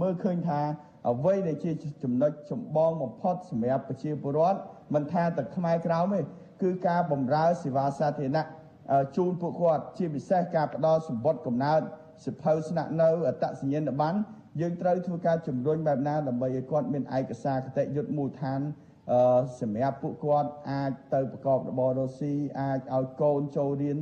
[0.01, 0.61] មើលឃើញថា
[1.10, 1.70] អ្វីដែលជា
[2.04, 4.58] ចំណុចចម្បងបំផុតសម្រាប់ប្រជាពលរដ្ឋ
[4.94, 6.20] មិនថាតែខ្មែរក្រមទេ
[6.62, 8.46] គឺការបំរើសេវាសាធារណៈ
[9.16, 11.80] ជូនពួកគាត់ជាពិសេសការផ្ដល់សម្បត្តិកំណើត
[12.26, 14.18] សិភៅស្នាក់នៅអត្តសញ្ញាណប័ណ្ណ
[14.60, 18.60] យើងត្រូវធ្វើការជំរុញបែបណាដើម្បីឲ្យគាត់មានឯកសារគតិយុត្តមូលដ្ឋាន
[19.60, 23.98] សម្រាប់ពួកគាត់អាចទៅប្រកបរបររស់ស៊ីអាចឲ្យកូនចូលរៀន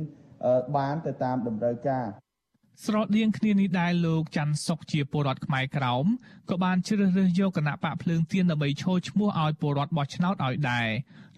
[0.77, 2.05] បានទៅតាមតម្រូវការ
[2.85, 6.05] ស្រដៀងគ្នានេះដែរលោកច័ន្ទសុកជាពលរដ្ឋខ្មែរក្រោម
[6.49, 10.87] ក៏បានជ្រើសរើសយកគណៈបកភ្លើងទៀនដើម្បីឈរឈ្មោះឲ្យពលរដ្ឋបោះឆ្នោតឲ្យដែរ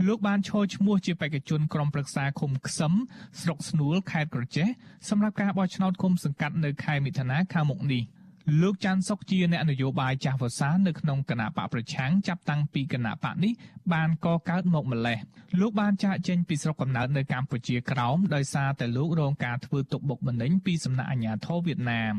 [0.08, 2.94] លោកបានឈរឈ្មោះជាបេក្ខជនក្រុមប្រឹក្សាឃុំខ្សឹម
[3.42, 4.68] ស្រុកស្នួលខេត្តក្រចេះ
[5.10, 8.04] សម្រាប់ការបោះឆ្នោតឃុំសង្កាត់នៅខែមិថុនាខាងមុខនេះ។
[8.62, 13.54] លោកច័ន្ទសុកជាអ្នកនយោបាយចាស់វសានៅក្នុងគណៈបកប្រឆាំងចាប់តាំងពីគណៈបកនេះ
[13.94, 15.18] បានកកើតមកម្លេះ
[15.60, 22.14] លោកបានចាកចេញពីស្រុកកំណើតនៅកម្ពុជាក្រោមដោយសារតែលោករងការធ្វើទុកបុកម្នេញពីសំណាក់អាជ្ញាធរវៀតណាម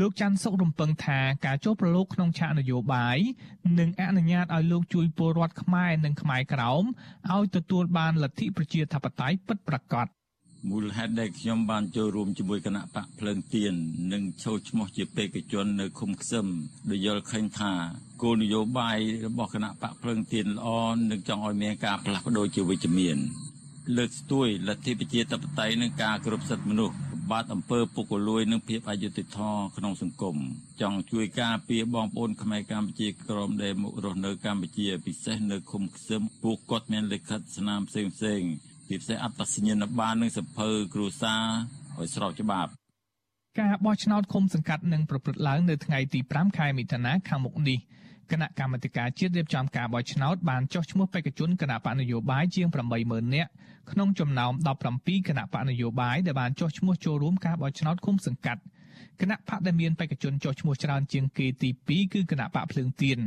[0.00, 3.18] លោកច័ន្ទសុករំពឹងថាការចូលប្រឡូកក្នុងឆាកនយោបាយ
[3.78, 6.84] នឹងអនុញ្ញាតឲ្យលោកជួយពលរដ្ឋខ្មែរនិងខ្មែរក្រោម
[7.34, 10.06] ឲ្យទទួលបានលទ្ធិប្រជាធិបតេយ្យពិតប្រាកដ
[10.70, 13.74] មូលហេតុដែលខ្ញុំបានចូលរួមជាមួយគណៈបកភ្លើងទៀន
[14.12, 16.46] និងចូលឈ្មោះជាបេក្ខជននៅឃុំខ្សឹម
[16.90, 17.72] ដោយយល់ឃើញថា
[18.22, 20.66] គោលនយោបាយរបស់គណៈបកភ្លើងទៀនល្អ
[21.10, 23.16] និងចង់ឲ្យមានការផ្លាស់ប្ដូរជាវិជ្ជមាន
[23.96, 26.96] លើកស្ទួយលទ្ធិប្រជាធិបតេយ្យនិងការគោរពសិទ្ធិមនុស្ស
[27.30, 30.36] បាត់អំពើពុករលួយនិងភាពអយុត្តិធម៌ក្នុងសង្គម
[30.80, 38.34] ចង់ជួយការពារបងប្អូនខ្មែរកម្ពុជាក្រមដែលមករស់នៅកម្ពុជាពិសេសនៅឃុំខ្សឹមពួកគាត់មានលិខិតស្នាមផ្សេងៗជា
[38.88, 41.44] ពិសេសអត្តសញ្ញាណប័ណ្ណនិងសភៅគ្រួសារ
[41.98, 42.70] ឲ្យស្របច្បាប់
[43.60, 47.78] ការបោះឆ្នោតឃុំសង្កាត់នឹងប្រព្រឹត្តឡើងនៅថ្ងៃទី5ខែមិថុនាខាងមុខនេះ
[48.32, 52.66] គណៈកម្មាធិការជាតិរៀបចំការបោះឆ្នោតបានចុះឈ្មោះបេក្ខជនគណៈបកនយោបាយជាង
[53.00, 53.50] 80000នាក់
[53.90, 54.52] ក្នុងចំណោម
[54.90, 58.62] 17គណៈបកនយោបាយដែលបានចុះឈ្មោះចូលរួមការបោះឆ្នោតឃុំសង្កាត់
[59.20, 63.18] គណៈបកដែលមានបេក្ខជនចុះឈ្មោះច្រើនជាងគេទី2គឺគណៈបកភ្លើងទៀន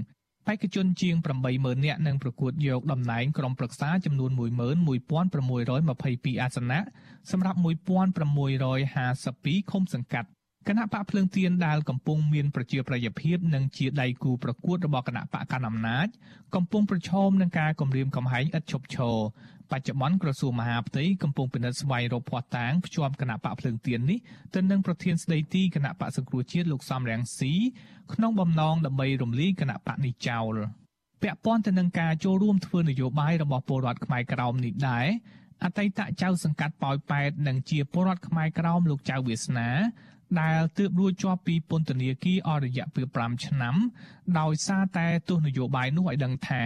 [0.47, 1.15] បេក្ខជនជាង
[1.51, 6.79] 80000នាក់នឹងប្រកួតយកតំណែងក្រុមប្រឹក្សាចំនួន11622អាសនៈ
[7.31, 10.29] សម្រាប់1652ឃុំសង្កាត់
[10.67, 16.07] គណៈបកភ្លើងទៀនដែលកំពុងមានប្រជាប្រិយភាពនិងជាដៃគូប្រកួតរបស់គណៈបកកណ្ដាលអំណាច
[16.55, 19.17] កំពុងប្រឈមនឹងការគំរាមកំហែងឥតឈប់ឈរ
[19.71, 24.19] បច្ចុប្បន្នក្រសួងមហាផ្ទៃកំពុងពិនិត្យស្វែងរកភស្តុតាងភ្ជាប់គណៈបកភ្លើងទៀននេះ
[24.55, 27.53] ទៅនឹងប្រធានស្ដីទីគណៈបកសង្គ្រោះជាតិលោកសំរងស៊ី
[28.13, 30.55] ក្នុងបំណងដើម្បីរំលាយគណៈបកនេះចោល
[31.21, 35.07] ពាក់ព័ន្ធទៅនឹងការចូលរួមធ្វើនយោបាយរបស់ពលរដ្ឋខ្មែរក្រោមនេះដែរ
[35.63, 39.69] អតីតចៅសង្កាត់ប៉ោយប៉ែតនិងជាពលរដ្ឋខ្មែរក្រោមលោកចៅវាសនា
[40.41, 43.75] ដែលទើបរួចជាប់ពីពន្ធនាគារអស់រយៈពេល5ឆ្នាំ
[44.39, 46.63] ដោយសារតែទស្សនយោបាយនោះឲ្យដឹងថា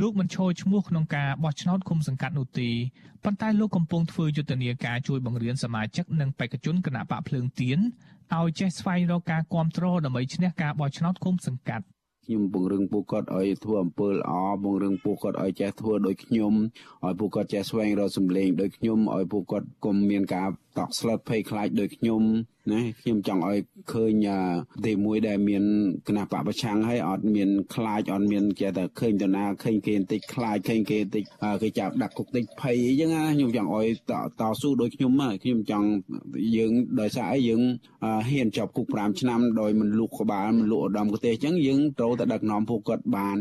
[0.00, 2.70] លោកមិនឈរឈ្មោះក្នុងការបោះឆ្នោតគុំសង្កាត់នោះទេ
[3.24, 7.78] ប៉ុន្តែលោកកំពុងធ្វើយុទ្ធនាការជួយបង្រៀនសមាជិកនិងបេក្ខជនគណៈបកភ្លើងទៀន
[8.36, 11.84] ឲ្យចេះស្វែងរកការគ្រប់គ្រងដើម្បីឈ្នះការបោះឆ្នោតគុំសង្កាត់
[12.24, 14.30] ខ្ញុំពង្រឹងពួកគាត់ឲ្យធ្វើអំពើល្អ
[14.62, 16.52] ពង្រឹងពួកគាត់ឲ្យចេះធ្វើដូចខ្ញុំ
[17.04, 20.48] ឲ្យពួកគាត់ចេះស្វែងរកសម្លេងដូចខ្ញុំឲ្យពួកគាត់កុំមានការ
[20.78, 22.22] តក់ស្លុតភ័យខ្លាចដូចខ្ញុំ
[22.72, 23.58] ណាខ្ញុំចង់ឲ្យ
[23.92, 24.26] ឃើញ
[24.86, 25.64] ទីមួយដែលមាន
[26.08, 31.24] គណៈបពប្រឆាំងហើយអត់មានខ្លាចអត់មានចេះតែឃើញតាណាឃើញគេបន្តិចខ្លាចឃើញគេបន្តិច
[31.62, 33.86] គេចាប់ដាក់គុកតិចភ័យអីចឹងណាខ្ញុំចង់ឲ្យ
[34.40, 35.12] តស៊ូដូចខ្ញុំ
[35.42, 35.88] ខ្ញុំចង់
[36.56, 37.62] យើងដោយសារអីយើង
[38.28, 43.38] ហ៊ានជាប់គុក5ឆ្នាំដោយមិនលូកក្បាលមិនលូកឧត្តមប្រទេសចឹងយើងត្រូវតែដឹកនាំពួកគាត់បាន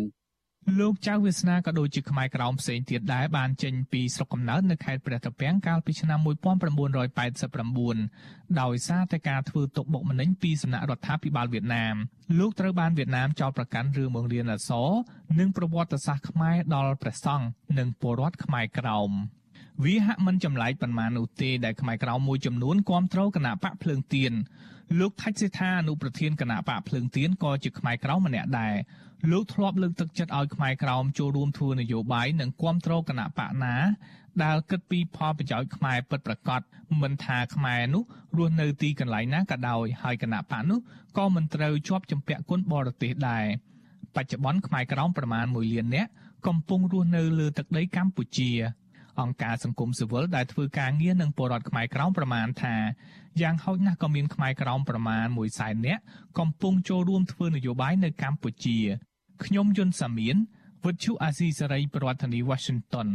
[0.80, 6.20] លោកចៅវាសនាក៏ដូចជាខ្មែរក្រោមផ្សេងទៀតដែរបានចេញពីស្រុកកំណើតនៅខេត្តព្រះត្រពាំងកាលពីឆ្នាំ
[7.20, 11.95] 1989ដោយសារតែការធ្វើទុកបុកម្នេញពីសំណាក់រដ្ឋាភិបាលវៀតណាម
[12.39, 14.89] លោកត្រូវបានវៀតណាមចោទប្រកាន់រឿងបង្រៀនអក្សរ
[15.39, 17.47] និងប្រវត្តិសាស្ត្រខ្មែរដល់ព្រះសង្ឃ
[17.80, 19.11] និងពលរដ្ឋខ្មែរក្រោម
[19.84, 24.34] វាហាក់មិនចម្លែកប៉ុន្មាននោះទេដែលខ្មែរក្រោមមួយចំនួនគាំទ្រគណៈបកភ្លើងទៀន
[24.99, 28.74] លោកថាច់សេដ្ឋាអនុប្រធានគណៈបកភ្លើងទៀនក៏ជាខ្មែរក្រោមម្នាក់ដែរ
[29.32, 33.76] លោកធ្លាប់លើកទឹកចិត្តឲ្យខ្មែរក្រោមចូលរួមធ្វើនយោបាយនិងគ្រប់គ្រងគណៈបកណា
[34.43, 36.61] ដែលគិតពីផលប្រយោជន៍ខ្មែរពិតប្រាកដ
[37.01, 38.03] មិនថាខ្មែរនោះ
[38.38, 40.80] រស់នៅទីកន្លែងណាក៏ដោយហើយគណៈបកនោះ
[41.18, 43.45] ក៏មិនត្រូវជាប់ជំពាក់គុណបរទេសដែរ
[44.15, 46.09] បច្ចុប្បន្នខ្មែរក្រោមប្រមាណ1លាននាក់
[46.47, 48.51] កំពុងរស់នៅលើទឹកដីកម្ពុជា
[49.22, 52.76] អង្គការសង្គមស៊ីវិលដែលធ្វើការងារនឹងពលរដ្ឋខ្មែរក្រោមប្រមាណថា
[53.41, 56.01] យ៉ាងហោចណាស់ក៏មានខ្មែរក្រោមប្រមាណ1សែននាក់
[56.39, 58.78] កំពុងចូលរួមធ្វើនយោបាយនៅកម្ពុជា
[59.45, 60.36] ខ្ញុំយុនសាមៀន
[60.86, 63.09] វិទ្យុអាស៊ីសេរីប្រធានាធិបតី Washington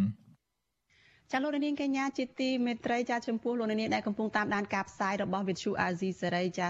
[1.34, 6.68] ចាលោកនាងកញ្ញាជាទីមេត្រីចាចំពោះលោកនាងដែលកំពុងតាមដានការផ្សាយរបស់ Vithu Azizi សេរីចា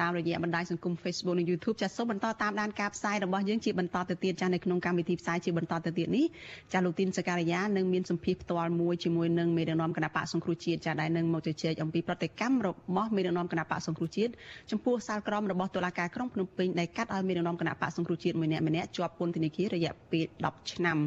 [0.00, 6.24] តាមរយៈបណ្ដាញសង្គម Facebook និង YouTube ចាសូមបន្តតាមដានការផ្សាយរបស់យើងជាបន្តទៅទៀតចានៅក្នុងកម្មវិធីផ្សាយជាបន្តទៅទៀតនេះ
[6.72, 14.32] ចាលោកទីនសការីយ៉ានឹងមានសម្ភារផ្ទាល់មួយជាមួយនឹងមេដឹកនាំគណៈបកសង្គ្រោះជាតិចាដែលនឹងមកជជែកអំពីប្រតិកម្មរបស់មេដឹកនាំគណៈបកសង្គ្រោះជាតិ
[14.70, 20.98] ចំពោះសាលក្រមរបស់តុលាការក្រុងភ្នំពេញដែលកាត់ឲ្យមេដឹកនាំគណៈបកសង្គ្រោះជាតិម្នាក់ម្នាក់ជាប់ពន្ធនាគាររយៈពេល10ឆ្នាំ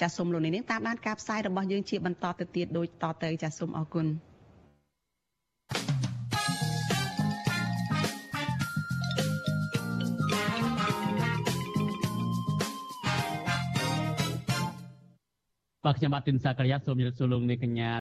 [0.00, 4.06] ចាសូមលោកនាងតាមដានការផ្សាយរបស់យើងជាបន្តទៅទៀតដូចតទៅចាសសូមអរគុណ
[15.84, 17.90] បាទខ្ញុំបាទទីនសាករិយាសូមជម្រាបសួរលោកអ្នកកញ្ញា